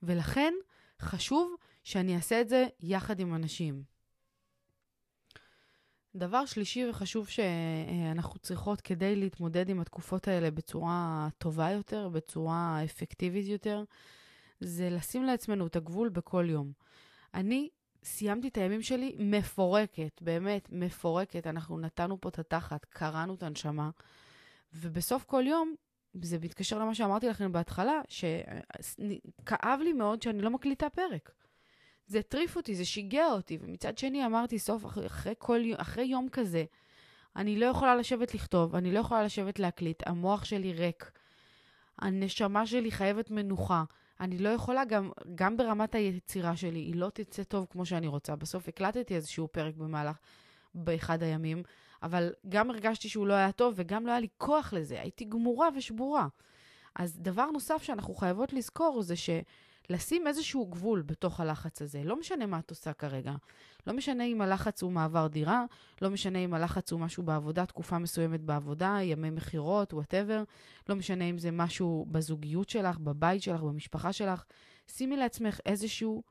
ולכן 0.03 0.53
חשוב 1.01 1.55
שאני 1.83 2.15
אעשה 2.15 2.41
את 2.41 2.49
זה 2.49 2.67
יחד 2.79 3.19
עם 3.19 3.35
אנשים. 3.35 3.92
דבר 6.15 6.45
שלישי 6.45 6.89
וחשוב 6.89 7.27
שאנחנו 7.27 8.39
צריכות 8.39 8.81
כדי 8.81 9.15
להתמודד 9.15 9.69
עם 9.69 9.79
התקופות 9.79 10.27
האלה 10.27 10.51
בצורה 10.51 11.27
טובה 11.37 11.71
יותר, 11.71 12.09
בצורה 12.09 12.83
אפקטיבית 12.83 13.45
יותר, 13.47 13.83
זה 14.59 14.89
לשים 14.89 15.23
לעצמנו 15.23 15.67
את 15.67 15.75
הגבול 15.75 16.09
בכל 16.09 16.45
יום. 16.49 16.71
אני 17.33 17.69
סיימתי 18.03 18.47
את 18.47 18.57
הימים 18.57 18.81
שלי 18.81 19.15
מפורקת, 19.19 20.21
באמת 20.21 20.67
מפורקת. 20.71 21.47
אנחנו 21.47 21.79
נתנו 21.79 22.21
פה 22.21 22.29
את 22.29 22.39
התחת, 22.39 22.85
קראנו 22.85 23.35
את 23.35 23.43
הנשמה, 23.43 23.89
ובסוף 24.73 25.23
כל 25.23 25.43
יום, 25.47 25.75
זה 26.21 26.37
מתקשר 26.41 26.79
למה 26.79 26.95
שאמרתי 26.95 27.27
לכם 27.27 27.51
בהתחלה, 27.51 28.01
שכאב 28.07 29.79
לי 29.83 29.93
מאוד 29.93 30.21
שאני 30.21 30.41
לא 30.41 30.49
מקליטה 30.49 30.89
פרק. 30.89 31.31
זה 32.07 32.19
הטריף 32.19 32.55
אותי, 32.55 32.75
זה 32.75 32.85
שיגע 32.85 33.25
אותי, 33.25 33.57
ומצד 33.61 33.97
שני 33.97 34.25
אמרתי, 34.25 34.59
סוף, 34.59 34.85
אחרי, 34.85 35.33
כל, 35.37 35.61
אחרי 35.77 36.05
יום 36.05 36.29
כזה, 36.31 36.63
אני 37.35 37.59
לא 37.59 37.65
יכולה 37.65 37.95
לשבת 37.95 38.33
לכתוב, 38.33 38.75
אני 38.75 38.91
לא 38.91 38.99
יכולה 38.99 39.23
לשבת 39.23 39.59
להקליט, 39.59 40.03
המוח 40.05 40.45
שלי 40.45 40.73
ריק, 40.73 41.11
הנשמה 41.99 42.65
שלי 42.65 42.91
חייבת 42.91 43.31
מנוחה. 43.31 43.83
אני 44.19 44.37
לא 44.37 44.49
יכולה, 44.49 44.85
גם, 44.85 45.11
גם 45.35 45.57
ברמת 45.57 45.95
היצירה 45.95 46.55
שלי, 46.55 46.79
היא 46.79 46.95
לא 46.95 47.09
תצא 47.13 47.43
טוב 47.43 47.67
כמו 47.69 47.85
שאני 47.85 48.07
רוצה. 48.07 48.35
בסוף 48.35 48.67
הקלטתי 48.67 49.15
איזשהו 49.15 49.47
פרק 49.47 49.75
במהלך, 49.75 50.17
באחד 50.75 51.23
הימים, 51.23 51.63
אבל 52.03 52.33
גם 52.49 52.69
הרגשתי 52.69 53.09
שהוא 53.09 53.27
לא 53.27 53.33
היה 53.33 53.51
טוב, 53.51 53.73
וגם 53.77 54.05
לא 54.05 54.11
היה 54.11 54.19
לי 54.19 54.27
כוח 54.37 54.73
לזה, 54.73 55.01
הייתי 55.01 55.25
גמורה 55.25 55.69
ושבורה. 55.75 56.27
אז 56.95 57.17
דבר 57.19 57.45
נוסף 57.45 57.83
שאנחנו 57.83 58.13
חייבות 58.13 58.53
לזכור 58.53 59.01
זה 59.01 59.15
ש... 59.15 59.29
לשים 59.89 60.27
איזשהו 60.27 60.65
גבול 60.65 61.01
בתוך 61.01 61.39
הלחץ 61.39 61.81
הזה. 61.81 62.03
לא 62.03 62.19
משנה 62.19 62.45
מה 62.45 62.59
את 62.59 62.69
עושה 62.69 62.93
כרגע. 62.93 63.35
לא 63.87 63.93
משנה 63.93 64.23
אם 64.23 64.41
הלחץ 64.41 64.83
הוא 64.83 64.91
מעבר 64.91 65.27
דירה, 65.27 65.65
לא 66.01 66.09
משנה 66.09 66.39
אם 66.39 66.53
הלחץ 66.53 66.91
הוא 66.91 66.99
משהו 66.99 67.23
בעבודה, 67.23 67.65
תקופה 67.65 67.99
מסוימת 67.99 68.41
בעבודה, 68.41 68.97
ימי 69.01 69.29
מכירות, 69.29 69.93
וואטאבר. 69.93 70.43
לא 70.89 70.95
משנה 70.95 71.25
אם 71.25 71.37
זה 71.37 71.51
משהו 71.51 72.05
בזוגיות 72.11 72.69
שלך, 72.69 72.99
בבית 72.99 73.43
שלך, 73.43 73.61
במשפחה 73.61 74.13
שלך. 74.13 74.43
שימי 74.87 75.17
לעצמך 75.17 75.59
איזשהו 75.65 76.23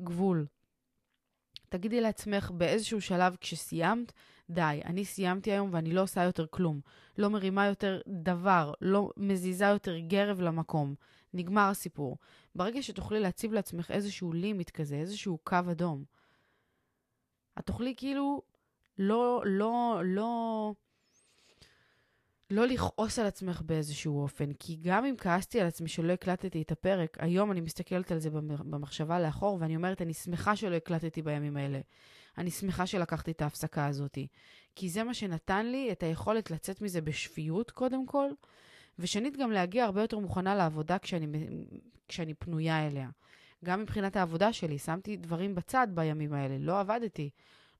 גבול. 0.00 0.46
תגידי 1.68 2.00
לעצמך 2.00 2.50
באיזשהו 2.54 3.00
שלב 3.00 3.36
כשסיימת, 3.40 4.12
די, 4.50 4.80
אני 4.84 5.04
סיימתי 5.04 5.52
היום 5.52 5.70
ואני 5.72 5.92
לא 5.92 6.02
עושה 6.02 6.24
יותר 6.24 6.46
כלום. 6.50 6.80
לא 7.18 7.30
מרימה 7.30 7.66
יותר 7.66 8.00
דבר, 8.08 8.72
לא 8.80 9.10
מזיזה 9.16 9.64
יותר 9.64 9.98
גרב 9.98 10.40
למקום. 10.40 10.94
נגמר 11.34 11.68
הסיפור. 11.70 12.18
ברגע 12.54 12.82
שתוכלי 12.82 13.20
להציב 13.20 13.52
לעצמך 13.52 13.90
איזשהו 13.90 14.32
לימיט 14.32 14.70
כזה, 14.70 14.96
איזשהו 14.96 15.38
קו 15.44 15.58
אדום, 15.70 16.04
את 17.58 17.66
תוכלי 17.66 17.94
כאילו 17.96 18.42
לא, 18.98 19.42
לא, 19.46 20.00
לא, 20.04 20.72
לא 22.50 22.66
לכעוס 22.66 23.18
על 23.18 23.26
עצמך 23.26 23.62
באיזשהו 23.62 24.22
אופן. 24.22 24.52
כי 24.52 24.76
גם 24.82 25.04
אם 25.04 25.14
כעסתי 25.18 25.60
על 25.60 25.66
עצמי 25.66 25.88
שלא 25.88 26.12
הקלטתי 26.12 26.62
את 26.62 26.72
הפרק, 26.72 27.16
היום 27.20 27.52
אני 27.52 27.60
מסתכלת 27.60 28.12
על 28.12 28.18
זה 28.18 28.30
במחשבה 28.30 29.20
לאחור, 29.20 29.58
ואני 29.60 29.76
אומרת, 29.76 30.02
אני 30.02 30.14
שמחה 30.14 30.56
שלא 30.56 30.74
הקלטתי 30.74 31.22
בימים 31.22 31.56
האלה. 31.56 31.80
אני 32.38 32.50
שמחה 32.50 32.86
שלקחתי 32.86 33.30
את 33.30 33.42
ההפסקה 33.42 33.86
הזאת. 33.86 34.18
כי 34.74 34.88
זה 34.88 35.04
מה 35.04 35.14
שנתן 35.14 35.66
לי 35.66 35.92
את 35.92 36.02
היכולת 36.02 36.50
לצאת 36.50 36.82
מזה 36.82 37.00
בשפיות, 37.00 37.70
קודם 37.70 38.06
כל, 38.06 38.30
ושנית, 38.98 39.36
גם 39.36 39.50
להגיע 39.50 39.84
הרבה 39.84 40.00
יותר 40.00 40.18
מוכנה 40.18 40.54
לעבודה 40.54 40.98
כשאני, 40.98 41.26
כשאני 42.08 42.34
פנויה 42.34 42.86
אליה. 42.86 43.08
גם 43.64 43.82
מבחינת 43.82 44.16
העבודה 44.16 44.52
שלי, 44.52 44.78
שמתי 44.78 45.16
דברים 45.16 45.54
בצד 45.54 45.88
בימים 45.94 46.32
האלה, 46.32 46.58
לא 46.58 46.80
עבדתי. 46.80 47.30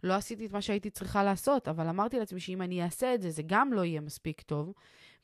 לא 0.03 0.15
עשיתי 0.15 0.47
את 0.47 0.53
מה 0.53 0.63
שהייתי 0.63 0.91
צריכה 0.91 1.25
לעשות, 1.25 1.69
אבל 1.69 1.89
אמרתי 1.89 2.19
לעצמי 2.19 2.41
שאם 2.41 2.63
אני 2.63 2.83
אעשה 2.83 3.15
את 3.15 3.23
זה, 3.23 3.31
זה 3.31 3.43
גם 3.47 3.73
לא 3.73 3.85
יהיה 3.85 4.01
מספיק 4.01 4.43
טוב, 4.43 4.73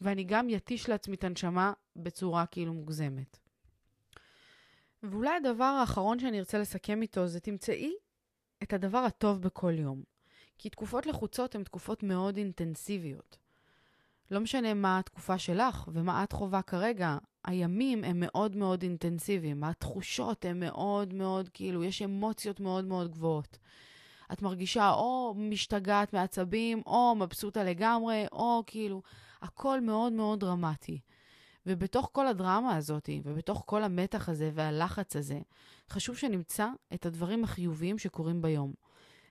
ואני 0.01 0.25
גם 0.25 0.49
יתיש 0.49 0.89
לעצמי 0.89 1.17
את 1.17 1.25
הנשמה 1.25 1.73
בצורה 1.97 2.47
כאילו 2.47 2.75
מוגזמת. 2.75 3.39
ואולי 5.03 5.37
הדבר 5.37 5.65
האחרון 5.65 6.19
שאני 6.19 6.39
ארצה 6.39 6.59
לסכם 6.59 7.03
איתו 7.03 7.27
זה 7.27 7.41
תמצאי 7.41 7.93
את 8.63 8.73
הדבר 8.73 8.99
הטוב 8.99 9.43
בכל 9.43 9.79
יום. 9.79 10.03
כי 10.59 10.71
תקופות 10.71 11.07
לחוצות 11.07 11.55
הן 11.55 11.65
תקופות 11.65 12.03
מאוד 12.03 12.37
אינטנסיביות. 12.37 13.39
לא 14.31 14.41
משנה 14.41 14.75
מה 14.75 14.99
התקופה 14.99 15.39
שלך 15.39 15.89
ומה 15.93 16.25
את 16.25 16.33
חווה 16.33 16.63
כרגע, 16.63 17.19
הימים 17.45 18.05
הם 18.05 18.17
מאוד 18.21 18.57
מאוד 18.57 18.83
אינטנסיביים, 18.83 19.65
התחושות 19.65 20.45
הן 20.45 20.61
מאוד 20.61 21.15
מאוד, 21.15 21.49
כאילו, 21.49 21.85
יש 21.85 22.03
אמוציות 22.03 22.61
מאוד 22.61 22.85
מאוד 22.85 23.11
גבוהות. 23.11 23.59
את 24.33 24.43
מרגישה 24.43 24.91
או 24.91 25.35
משתגעת 25.37 26.13
מעצבים, 26.13 26.83
או 26.87 27.15
מבסוטה 27.15 27.65
לגמרי, 27.65 28.25
או 28.33 28.63
כאילו, 28.67 29.03
הכל 29.43 29.81
מאוד 29.81 30.13
מאוד 30.13 30.41
דרמטי. 30.41 31.01
ובתוך 31.67 32.11
כל 32.13 32.27
הדרמה 32.27 32.77
הזאת, 32.77 33.09
ובתוך 33.25 33.63
כל 33.67 33.83
המתח 33.83 34.29
הזה 34.29 34.51
והלחץ 34.55 35.17
הזה, 35.17 35.41
חשוב 35.91 36.17
שנמצא 36.17 36.69
את 36.95 37.07
הדברים 37.07 37.45
החיוביים 37.45 37.99
שקורים 37.99 38.43
ביום. 38.43 38.73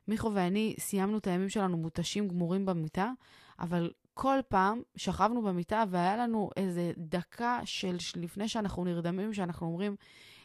מיכו 0.08 0.32
ואני 0.34 0.76
סיימנו 0.80 1.18
את 1.18 1.28
הימים 1.28 1.50
שלנו 1.50 1.78
מותשים 1.78 2.28
גמורים 2.28 2.66
במיטה, 2.66 3.12
אבל 3.60 3.92
כל 4.22 4.40
פעם 4.48 4.82
שכבנו 4.96 5.42
במיטה 5.42 5.84
והיה 5.90 6.18
לנו 6.18 6.50
איזה 6.58 6.92
דקה 6.98 7.60
של 7.66 7.98
לפני 8.16 8.48
שאנחנו 8.48 8.84
נרדמים, 8.86 9.34
שאנחנו 9.34 9.68
אומרים, 9.68 9.96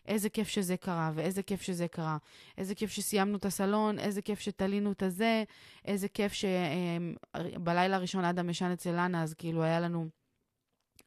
איזה 0.06 0.28
כיף 0.28 0.48
שזה 0.48 0.76
קרה, 0.76 1.10
ואיזה 1.14 1.42
כיף 1.42 1.62
שזה 1.62 1.88
קרה. 1.88 2.16
איזה 2.58 2.74
כיף 2.74 2.90
שסיימנו 2.90 3.36
את 3.36 3.44
הסלון, 3.44 3.98
איזה 3.98 4.22
כיף 4.22 4.40
שתלינו 4.40 4.92
את 4.92 5.02
הזה, 5.02 5.44
איזה 5.84 6.08
כיף 6.08 6.32
שבלילה 6.32 7.86
אמ, 7.86 7.92
הראשון 7.92 8.24
אדם 8.24 8.50
ישן 8.50 8.70
אצל 8.70 8.90
לנה, 8.90 9.22
אז 9.22 9.34
כאילו 9.34 9.62
היה 9.62 9.80
לנו 9.80 10.08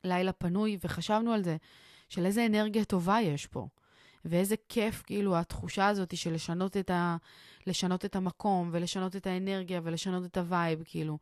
לילה 0.03 0.31
פנוי, 0.31 0.77
וחשבנו 0.83 1.33
על 1.33 1.43
זה, 1.43 1.57
של 2.09 2.25
איזה 2.25 2.45
אנרגיה 2.45 2.85
טובה 2.85 3.21
יש 3.21 3.47
פה. 3.47 3.67
ואיזה 4.25 4.55
כיף, 4.69 5.01
כאילו, 5.05 5.37
התחושה 5.37 5.87
הזאת 5.87 6.17
של 6.17 6.33
לשנות 6.33 6.77
את, 6.77 6.89
ה... 6.89 7.17
לשנות 7.67 8.05
את 8.05 8.15
המקום, 8.15 8.69
ולשנות 8.73 9.15
את 9.15 9.27
האנרגיה, 9.27 9.81
ולשנות 9.83 10.25
את 10.25 10.37
ה 10.37 10.45
vibe, 10.45 10.83
כאילו. 10.85 11.17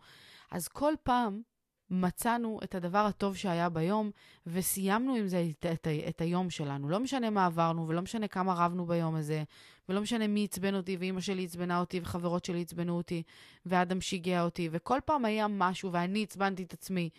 אז 0.52 0.68
כל 0.68 0.94
פעם 1.04 1.42
מצאנו 1.90 2.60
את 2.64 2.76
הדבר 2.76 2.98
הטוב 2.98 3.36
שהיה 3.36 3.70
ביום, 3.70 4.12
וסיימנו 4.48 5.16
עם 5.16 5.28
זה 5.28 5.48
את, 5.50 5.66
את, 5.66 5.88
את 6.10 6.22
היום 6.22 6.50
שלנו. 6.50 6.90
לא 6.90 7.00
משנה 7.00 7.30
מה 7.30 7.46
עברנו, 7.46 7.88
ולא 7.88 8.02
משנה 8.02 8.28
כמה 8.28 8.54
רבנו 8.54 8.86
ביום 8.86 9.16
הזה, 9.16 9.44
ולא 9.90 10.02
משנה 10.02 10.28
מי 10.28 10.44
עצבן 10.44 10.76
אותי, 10.76 10.98
ואימא 10.98 11.22
שלי 11.22 11.44
עצבנה 11.44 11.80
אותי, 11.80 12.00
וחברות 12.00 12.46
שלי 12.46 12.62
עצבנו 12.62 12.98
אותי, 12.98 13.24
ואדם 13.66 14.02
שיגע 14.02 14.44
אותי, 14.44 14.70
וכל 14.72 15.00
פעם 15.06 15.26
היה 15.26 15.48
משהו, 15.48 15.92
ואני 15.92 16.24
עצבנתי 16.24 16.64
את 16.64 16.74
עצמי. 16.74 17.10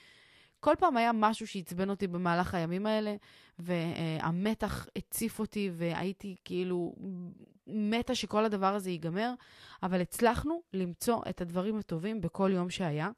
כל 0.60 0.74
פעם 0.78 0.96
היה 0.96 1.12
משהו 1.14 1.46
שעצבן 1.46 1.90
אותי 1.90 2.06
במהלך 2.06 2.54
הימים 2.54 2.86
האלה, 2.86 3.16
והמתח 3.58 4.86
הציף 4.96 5.38
אותי, 5.38 5.70
והייתי 5.72 6.36
כאילו 6.44 6.94
מתה 7.66 8.14
שכל 8.14 8.44
הדבר 8.44 8.74
הזה 8.74 8.90
ייגמר, 8.90 9.32
אבל 9.82 10.00
הצלחנו 10.00 10.62
למצוא 10.72 11.22
את 11.28 11.40
הדברים 11.40 11.78
הטובים 11.78 12.20
בכל 12.20 12.50
יום 12.54 12.70
שהיה, 12.70 13.10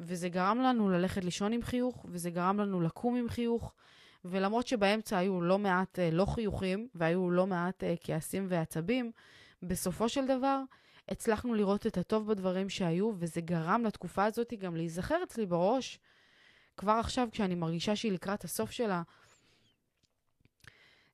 וזה 0.00 0.28
גרם 0.28 0.58
לנו 0.58 0.88
ללכת 0.88 1.24
לישון 1.24 1.52
עם 1.52 1.62
חיוך, 1.62 2.06
וזה 2.08 2.30
גרם 2.30 2.60
לנו 2.60 2.80
לקום 2.80 3.16
עם 3.16 3.28
חיוך, 3.28 3.74
ולמרות 4.24 4.66
שבאמצע 4.66 5.18
היו 5.18 5.40
לא 5.40 5.58
מעט 5.58 5.98
אה, 5.98 6.10
לא 6.10 6.24
חיוכים, 6.24 6.88
והיו 6.94 7.30
לא 7.30 7.46
מעט 7.46 7.84
אה, 7.84 7.94
כעסים 8.00 8.46
ועצבים, 8.48 9.12
בסופו 9.62 10.08
של 10.08 10.26
דבר, 10.26 10.62
הצלחנו 11.08 11.54
לראות 11.54 11.86
את 11.86 11.98
הטוב 11.98 12.26
בדברים 12.28 12.68
שהיו, 12.68 13.12
וזה 13.14 13.40
גרם 13.40 13.84
לתקופה 13.84 14.24
הזאת 14.24 14.52
גם 14.58 14.76
להיזכר 14.76 15.22
אצלי 15.22 15.46
בראש 15.46 15.98
כבר 16.80 16.92
עכשיו, 16.92 17.28
כשאני 17.32 17.54
מרגישה 17.54 17.96
שהיא 17.96 18.12
לקראת 18.12 18.44
הסוף 18.44 18.70
שלה, 18.70 19.02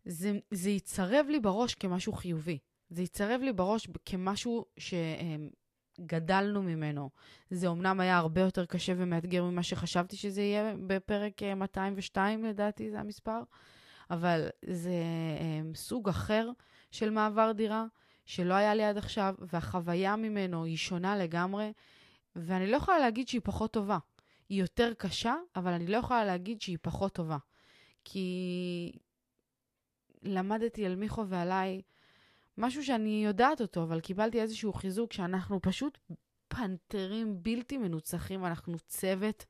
זה, 0.04 0.32
זה 0.50 0.70
יצרב 0.70 1.26
לי 1.28 1.40
בראש 1.40 1.74
כמשהו 1.74 2.12
חיובי. 2.12 2.58
זה 2.90 3.02
יצרב 3.02 3.40
לי 3.40 3.52
בראש 3.52 3.88
כמשהו 4.04 4.64
שגדלנו 5.98 6.62
ממנו. 6.62 7.10
זה 7.50 7.68
אמנם 7.68 8.00
היה 8.00 8.16
הרבה 8.16 8.40
יותר 8.40 8.66
קשה 8.66 8.92
ומאתגר 8.96 9.44
ממה 9.44 9.62
שחשבתי 9.62 10.16
שזה 10.16 10.42
יהיה 10.42 10.74
בפרק 10.86 11.42
202, 11.42 12.44
אה, 12.44 12.50
לדעתי 12.50 12.90
זה 12.90 13.00
המספר, 13.00 13.40
אבל 14.10 14.48
זה 14.64 14.90
אה, 15.40 15.74
סוג 15.74 16.08
אחר 16.08 16.50
של 16.90 17.10
מעבר 17.10 17.52
דירה, 17.52 17.86
שלא 18.26 18.54
היה 18.54 18.74
לי 18.74 18.84
עד 18.84 18.98
עכשיו, 18.98 19.34
והחוויה 19.38 20.16
ממנו 20.16 20.64
היא 20.64 20.76
שונה 20.76 21.16
לגמרי, 21.16 21.72
ואני 22.36 22.70
לא 22.70 22.76
יכולה 22.76 22.98
להגיד 22.98 23.28
שהיא 23.28 23.40
פחות 23.44 23.72
טובה. 23.72 23.98
היא 24.48 24.60
יותר 24.60 24.92
קשה, 24.98 25.34
אבל 25.56 25.72
אני 25.72 25.86
לא 25.86 25.96
יכולה 25.96 26.24
להגיד 26.24 26.60
שהיא 26.60 26.78
פחות 26.82 27.12
טובה. 27.12 27.38
כי 28.04 28.92
למדתי 30.22 30.86
על 30.86 30.96
מיכו 30.96 31.26
ועליי 31.28 31.82
משהו 32.58 32.84
שאני 32.84 33.24
יודעת 33.24 33.60
אותו, 33.60 33.82
אבל 33.82 34.00
קיבלתי 34.00 34.40
איזשהו 34.40 34.72
חיזוק 34.72 35.12
שאנחנו 35.12 35.62
פשוט 35.62 35.98
פנתרים 36.48 37.42
בלתי 37.42 37.78
מנוצחים, 37.78 38.46
אנחנו 38.46 38.78
צוות 38.78 39.44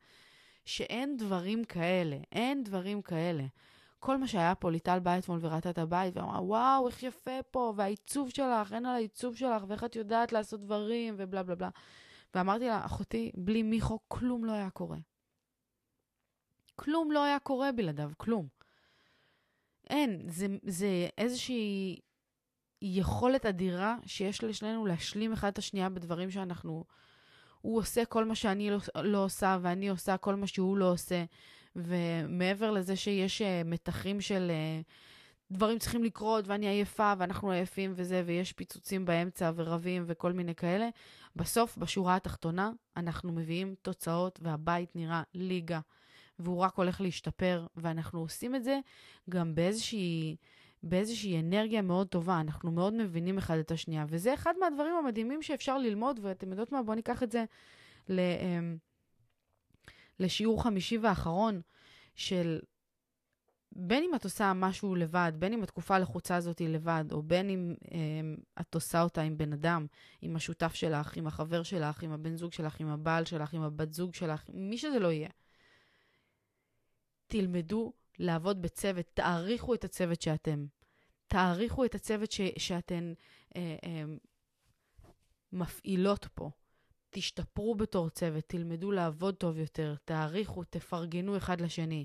שאין 0.65 1.17
דברים 1.17 1.65
כאלה, 1.65 2.17
אין 2.33 2.65
דברים 2.65 3.03
כאלה. 3.03 3.45
כל 3.99 4.17
מה 4.17 4.29
שהיה 4.29 4.55
פה, 4.55 4.71
ליטל 4.71 4.99
באה 4.99 5.19
אתמול 5.19 5.39
וראתה 5.43 5.71
את 5.71 5.79
הבית 5.79 6.17
ואמרה, 6.17 6.43
וואו, 6.43 6.89
איך 6.89 7.03
יפה 7.03 7.43
פה, 7.51 7.73
והעיצוב 7.77 8.31
שלך, 8.31 8.73
אין 8.73 8.87
על 8.87 8.95
העיצוב 8.95 9.37
שלך, 9.37 9.65
ואיך 9.69 9.85
את 9.85 9.97
יודעת 9.97 10.33
לעשות 10.33 10.61
דברים, 10.61 11.15
ובלה 11.19 11.43
בלה 11.43 11.55
בלה. 11.55 11.71
ואמרתי 12.35 12.65
לה, 12.65 12.87
אחותי, 12.87 13.33
בלי 13.35 13.63
מיכו 13.63 13.99
כלום 14.09 14.45
לא 14.45 14.53
היה 14.53 14.71
קורה. 14.71 14.99
כלום 16.75 17.13
לא 17.13 17.25
היה 17.25 17.39
קורה 17.39 17.73
בלעדיו, 17.73 18.11
כלום. 18.17 18.49
אין, 19.91 20.23
זה, 20.29 20.47
זה 20.63 21.09
איזושהי 21.19 22.01
יכולת 22.83 23.47
אדירה 23.47 23.97
שיש 24.07 24.45
לשנינו 24.45 24.87
להשלים 24.87 25.33
אחד 25.33 25.49
את 25.49 25.59
השנייה 25.59 25.89
בדברים 25.89 26.31
שאנחנו... 26.31 26.85
הוא 27.61 27.79
עושה 27.79 28.05
כל 28.05 28.25
מה 28.25 28.35
שאני 28.35 28.71
לא, 28.71 28.79
לא 29.03 29.25
עושה, 29.25 29.59
ואני 29.63 29.89
עושה 29.89 30.17
כל 30.17 30.35
מה 30.35 30.47
שהוא 30.47 30.77
לא 30.77 30.93
עושה. 30.93 31.25
ומעבר 31.77 32.71
לזה 32.71 32.97
שיש 32.97 33.43
uh, 33.43 33.45
מתחים 33.65 34.21
של 34.21 34.51
uh, 34.51 34.93
דברים 35.53 35.79
צריכים 35.79 36.05
לקרות, 36.05 36.49
ואני 36.49 36.69
עייפה, 36.69 37.13
ואנחנו 37.19 37.51
עייפים 37.51 37.93
וזה, 37.97 38.23
ויש 38.27 38.53
פיצוצים 38.53 39.05
באמצע, 39.05 39.53
ורבים 39.55 40.05
וכל 40.07 40.33
מיני 40.33 40.55
כאלה, 40.55 40.89
בסוף, 41.37 41.79
בשורה 41.79 42.17
התחתונה, 42.17 42.71
אנחנו 42.97 43.33
מביאים 43.33 43.75
תוצאות, 43.83 44.39
והבית 44.43 44.97
נראה 44.97 45.23
ליגה, 45.35 45.81
והוא 46.39 46.59
רק 46.59 46.75
הולך 46.75 47.01
להשתפר, 47.01 47.67
ואנחנו 47.77 48.21
עושים 48.21 48.55
את 48.55 48.65
זה 48.65 48.79
גם 49.31 49.55
באיזושהי... 49.55 50.37
באיזושהי 50.83 51.41
אנרגיה 51.41 51.83
מאוד 51.83 52.09
טובה, 52.09 52.41
אנחנו 52.41 52.71
מאוד 52.71 52.95
מבינים 52.95 53.39
אחד 53.39 53.59
את 53.59 53.71
השנייה, 53.71 54.05
וזה 54.09 54.35
אחד 54.35 54.55
מהדברים 54.61 54.95
המדהימים 54.95 55.43
שאפשר 55.43 55.79
ללמוד, 55.79 56.21
ואתם 56.23 56.51
יודעות 56.51 56.73
מה? 56.73 56.83
בואו 56.83 56.97
ניקח 56.97 57.23
את 57.23 57.33
זה 57.33 57.45
ל, 58.09 58.21
אמ, 58.21 58.77
לשיעור 60.21 60.63
חמישי 60.63 60.99
ואחרון 60.99 61.61
של 62.15 62.59
בין 63.79 64.05
אם 64.05 64.15
את 64.15 64.25
עושה 64.25 64.53
משהו 64.55 64.95
לבד, 64.95 65.33
בין 65.39 65.53
אם 65.53 65.63
התקופה 65.63 65.97
הלחוצה 65.97 66.37
הזאת 66.37 66.59
היא 66.59 66.69
לבד, 66.69 67.05
או 67.13 67.23
בין 67.23 67.51
אם 67.51 67.75
אמ, 67.93 68.37
את 68.61 68.75
עושה 68.75 69.03
אותה 69.03 69.23
עם 69.23 69.39
בן 69.39 69.53
אדם, 69.53 69.87
עם 70.23 70.37
השותף 70.37 70.75
שלך, 70.75 71.17
עם 71.17 71.27
החבר 71.27 71.63
שלך, 71.63 72.03
עם 72.03 72.13
הבן 72.13 72.37
זוג 72.37 72.53
שלך, 72.53 72.81
עם 72.81 72.89
הבעל 72.89 73.25
שלך, 73.25 73.55
עם 73.55 73.63
הבת 73.63 73.93
זוג 73.93 74.15
שלך, 74.15 74.45
מי 74.49 74.79
שזה 74.79 74.99
לא 74.99 75.13
יהיה. 75.13 75.29
תלמדו 77.27 77.93
לעבוד 78.19 78.63
בצוות, 78.63 79.07
תעריכו 79.15 79.75
את 79.75 79.85
הצוות 79.85 80.23
שאתם. 80.23 80.67
תעריכו 81.27 81.85
את 81.85 81.95
הצוות 81.95 82.33
ש, 82.33 82.41
שאתן 82.59 83.13
אה, 83.57 83.77
אה, 83.85 84.05
מפעילות 85.53 86.27
פה. 86.35 86.51
תשתפרו 87.11 87.75
בתור 87.75 88.11
צוות, 88.11 88.45
תלמדו 88.47 88.93
לעבוד 88.93 89.35
טוב 89.35 89.59
יותר, 89.59 89.95
תעריכו, 90.05 90.65
תפרגנו 90.65 91.37
אחד 91.37 91.61
לשני. 91.61 92.05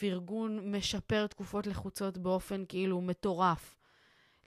פרגון 0.00 0.74
משפר 0.76 1.26
תקופות 1.26 1.66
לחוצות 1.66 2.18
באופן 2.18 2.64
כאילו 2.68 3.00
מטורף. 3.00 3.76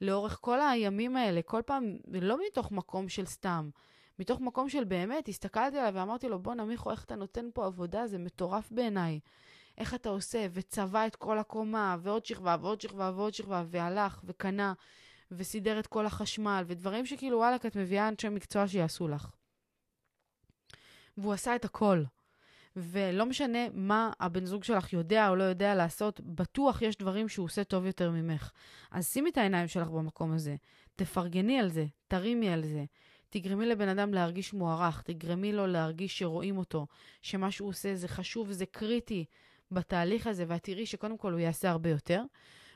לאורך 0.01 0.37
כל 0.41 0.61
הימים 0.61 1.17
האלה, 1.17 1.41
כל 1.41 1.61
פעם, 1.65 1.97
לא 2.21 2.37
מתוך 2.47 2.71
מקום 2.71 3.09
של 3.09 3.25
סתם, 3.25 3.69
מתוך 4.19 4.39
מקום 4.39 4.69
של 4.69 4.83
באמת, 4.83 5.27
הסתכלתי 5.27 5.77
עליו 5.77 5.93
ואמרתי 5.95 6.29
לו, 6.29 6.39
בואנה 6.39 6.65
מיכו, 6.65 6.91
איך 6.91 7.03
אתה 7.03 7.15
נותן 7.15 7.45
פה 7.53 7.65
עבודה? 7.65 8.07
זה 8.07 8.17
מטורף 8.17 8.71
בעיניי. 8.71 9.19
איך 9.77 9.93
אתה 9.93 10.09
עושה, 10.09 10.47
וצבע 10.51 11.07
את 11.07 11.15
כל 11.15 11.37
הקומה, 11.37 11.97
ועוד 12.01 12.25
שכבה, 12.25 12.55
ועוד 12.61 12.81
שכבה, 12.81 13.11
ועוד 13.15 13.33
שכבה, 13.33 13.63
והלך, 13.67 14.21
וקנה, 14.23 14.73
וסידר 15.31 15.79
את 15.79 15.87
כל 15.87 16.05
החשמל, 16.05 16.63
ודברים 16.67 17.05
שכאילו, 17.05 17.37
וואלכ, 17.37 17.65
את 17.65 17.75
מביאה 17.75 18.07
אנשי 18.07 18.29
מקצוע 18.29 18.67
שיעשו 18.67 19.07
לך. 19.07 19.31
והוא 21.17 21.33
עשה 21.33 21.55
את 21.55 21.65
הכל. 21.65 22.03
ולא 22.75 23.25
משנה 23.25 23.59
מה 23.73 24.11
הבן 24.19 24.45
זוג 24.45 24.63
שלך 24.63 24.93
יודע 24.93 25.29
או 25.29 25.35
לא 25.35 25.43
יודע 25.43 25.75
לעשות, 25.75 26.19
בטוח 26.19 26.81
יש 26.81 26.97
דברים 26.97 27.29
שהוא 27.29 27.43
עושה 27.43 27.63
טוב 27.63 27.85
יותר 27.85 28.11
ממך. 28.11 28.51
אז 28.91 29.07
שימי 29.07 29.29
את 29.29 29.37
העיניים 29.37 29.67
שלך 29.67 29.87
במקום 29.87 30.33
הזה, 30.33 30.55
תפרגני 30.95 31.59
על 31.59 31.69
זה, 31.69 31.85
תרימי 32.07 32.49
על 32.49 32.63
זה. 32.65 32.85
תגרמי 33.29 33.65
לבן 33.65 33.87
אדם 33.87 34.13
להרגיש 34.13 34.53
מוערך, 34.53 35.01
תגרמי 35.01 35.53
לו 35.53 35.67
להרגיש 35.67 36.19
שרואים 36.19 36.57
אותו, 36.57 36.87
שמה 37.21 37.51
שהוא 37.51 37.69
עושה 37.69 37.95
זה 37.95 38.07
חשוב 38.07 38.47
וזה 38.49 38.65
קריטי 38.65 39.25
בתהליך 39.71 40.27
הזה, 40.27 40.45
ואת 40.47 40.63
תראי 40.63 40.85
שקודם 40.85 41.17
כל 41.17 41.31
הוא 41.31 41.39
יעשה 41.39 41.69
הרבה 41.69 41.89
יותר, 41.89 42.23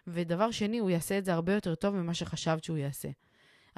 ודבר 0.08 0.52
שני, 0.52 0.80
הוא 0.80 0.89
יעשה 0.89 1.18
את 1.18 1.26
זה 1.26 1.34
הרבה 1.34 1.54
יותר 1.54 1.76
טוב 1.76 1.96
ממה 1.96 2.14
שחשבת 2.14 2.64
שהוא 2.64 2.78
יעשה. 2.78 3.10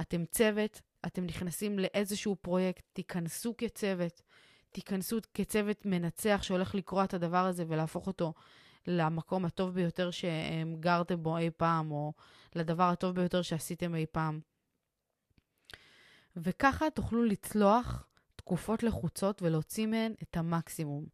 אתם 0.02 0.26
צוות, 0.26 0.82
אתם 1.06 1.26
נכנסים 1.26 1.80
לאיזשהו 1.80 2.36
פרויקט, 2.36 2.84
תיכנסו 2.94 3.58
כצוות, 3.58 4.22
תיכנסו 4.78 5.18
כצוות 5.34 5.86
מנצח 5.86 6.40
שהולך 6.44 6.76
לקרוע 6.76 7.04
את 7.04 7.14
הדבר 7.14 7.46
הזה 7.46 7.66
ולהפוך 7.68 8.08
אותו 8.08 8.34
למקום 8.88 9.46
הטוב 9.46 9.74
ביותר 9.74 10.10
שגרתם 10.12 11.24
בו 11.24 11.38
אי 11.38 11.50
פעם, 11.58 11.92
או 11.92 12.14
לדבר 12.56 12.84
הטוב 12.84 13.16
ביותר 13.16 13.42
שעשיתם 13.42 13.96
אי 13.96 14.06
פעם. 14.12 14.40
וככה 16.36 16.90
תוכלו 16.90 17.24
לצלוח 17.24 18.08
תקופות 18.36 18.84
לחוצות 18.84 19.42
ולהוציא 19.42 19.86
מהן 19.86 20.14
את 20.24 20.38
המקסימום. 20.38 21.06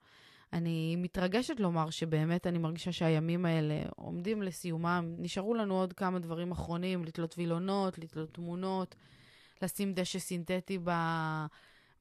אני 0.53 0.95
מתרגשת 0.95 1.59
לומר 1.59 1.89
שבאמת 1.89 2.47
אני 2.47 2.57
מרגישה 2.57 2.91
שהימים 2.91 3.45
האלה 3.45 3.81
עומדים 3.95 4.41
לסיומם. 4.41 5.15
נשארו 5.17 5.53
לנו 5.53 5.79
עוד 5.79 5.93
כמה 5.93 6.19
דברים 6.19 6.51
אחרונים, 6.51 7.05
לתלות 7.05 7.35
וילונות, 7.37 7.99
לתלות 7.99 8.33
תמונות, 8.33 8.95
לשים 9.61 9.93
דשא 9.93 10.19
סינתטי 10.19 10.79
ב... 10.83 10.91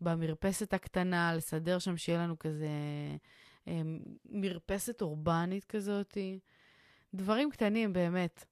במרפסת 0.02 0.74
הקטנה, 0.74 1.34
לסדר 1.34 1.78
שם 1.78 1.96
שיהיה 1.96 2.18
לנו 2.18 2.38
כזה 2.38 2.68
אה, 3.68 3.82
מרפסת 4.24 5.02
אורבנית 5.02 5.64
כזאת. 5.64 6.16
דברים 7.14 7.50
קטנים 7.50 7.92
באמת. 7.92 8.44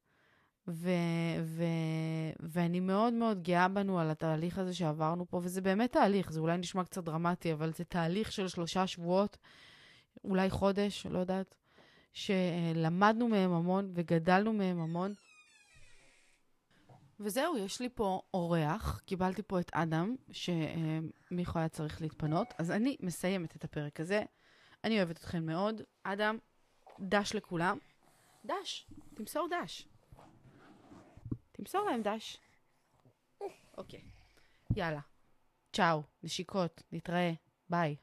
ו- 0.68 1.40
ו- 1.42 2.32
ואני 2.40 2.80
מאוד 2.80 3.12
מאוד 3.12 3.42
גאה 3.42 3.68
בנו 3.68 4.00
על 4.00 4.10
התהליך 4.10 4.58
הזה 4.58 4.74
שעברנו 4.74 5.26
פה, 5.26 5.40
וזה 5.42 5.60
באמת 5.60 5.92
תהליך, 5.92 6.32
זה 6.32 6.40
אולי 6.40 6.58
נשמע 6.58 6.84
קצת 6.84 7.04
דרמטי, 7.04 7.52
אבל 7.52 7.72
זה 7.72 7.84
תהליך 7.84 8.32
של 8.32 8.48
שלושה 8.48 8.86
שבועות, 8.86 9.38
אולי 10.24 10.50
חודש, 10.50 11.06
לא 11.06 11.18
יודעת, 11.18 11.56
שלמדנו 12.12 13.28
מהם 13.28 13.52
המון 13.52 13.90
וגדלנו 13.94 14.52
מהם 14.52 14.80
המון. 14.80 15.14
וזהו, 17.20 17.58
יש 17.58 17.80
לי 17.80 17.88
פה 17.94 18.22
אורח, 18.34 19.00
קיבלתי 19.06 19.42
פה 19.42 19.60
את 19.60 19.70
אדם, 19.74 20.16
שמיכו 20.32 21.58
היה 21.58 21.68
צריך 21.68 22.00
להתפנות, 22.00 22.54
אז 22.58 22.70
אני 22.70 22.96
מסיימת 23.00 23.56
את 23.56 23.64
הפרק 23.64 24.00
הזה. 24.00 24.22
אני 24.84 24.98
אוהבת 24.98 25.16
אתכם 25.16 25.46
מאוד. 25.46 25.82
אדם, 26.02 26.38
דש 27.00 27.34
לכולם. 27.34 27.78
דש, 28.44 28.86
תמסור 29.14 29.48
דש. 29.50 29.88
תמסור 31.52 31.84
להם 31.84 32.02
דש. 32.02 32.38
אוקיי, 33.76 34.02
יאללה. 34.76 35.00
צ'או, 35.72 36.02
נשיקות, 36.22 36.82
נתראה, 36.92 37.32
ביי. 37.70 37.96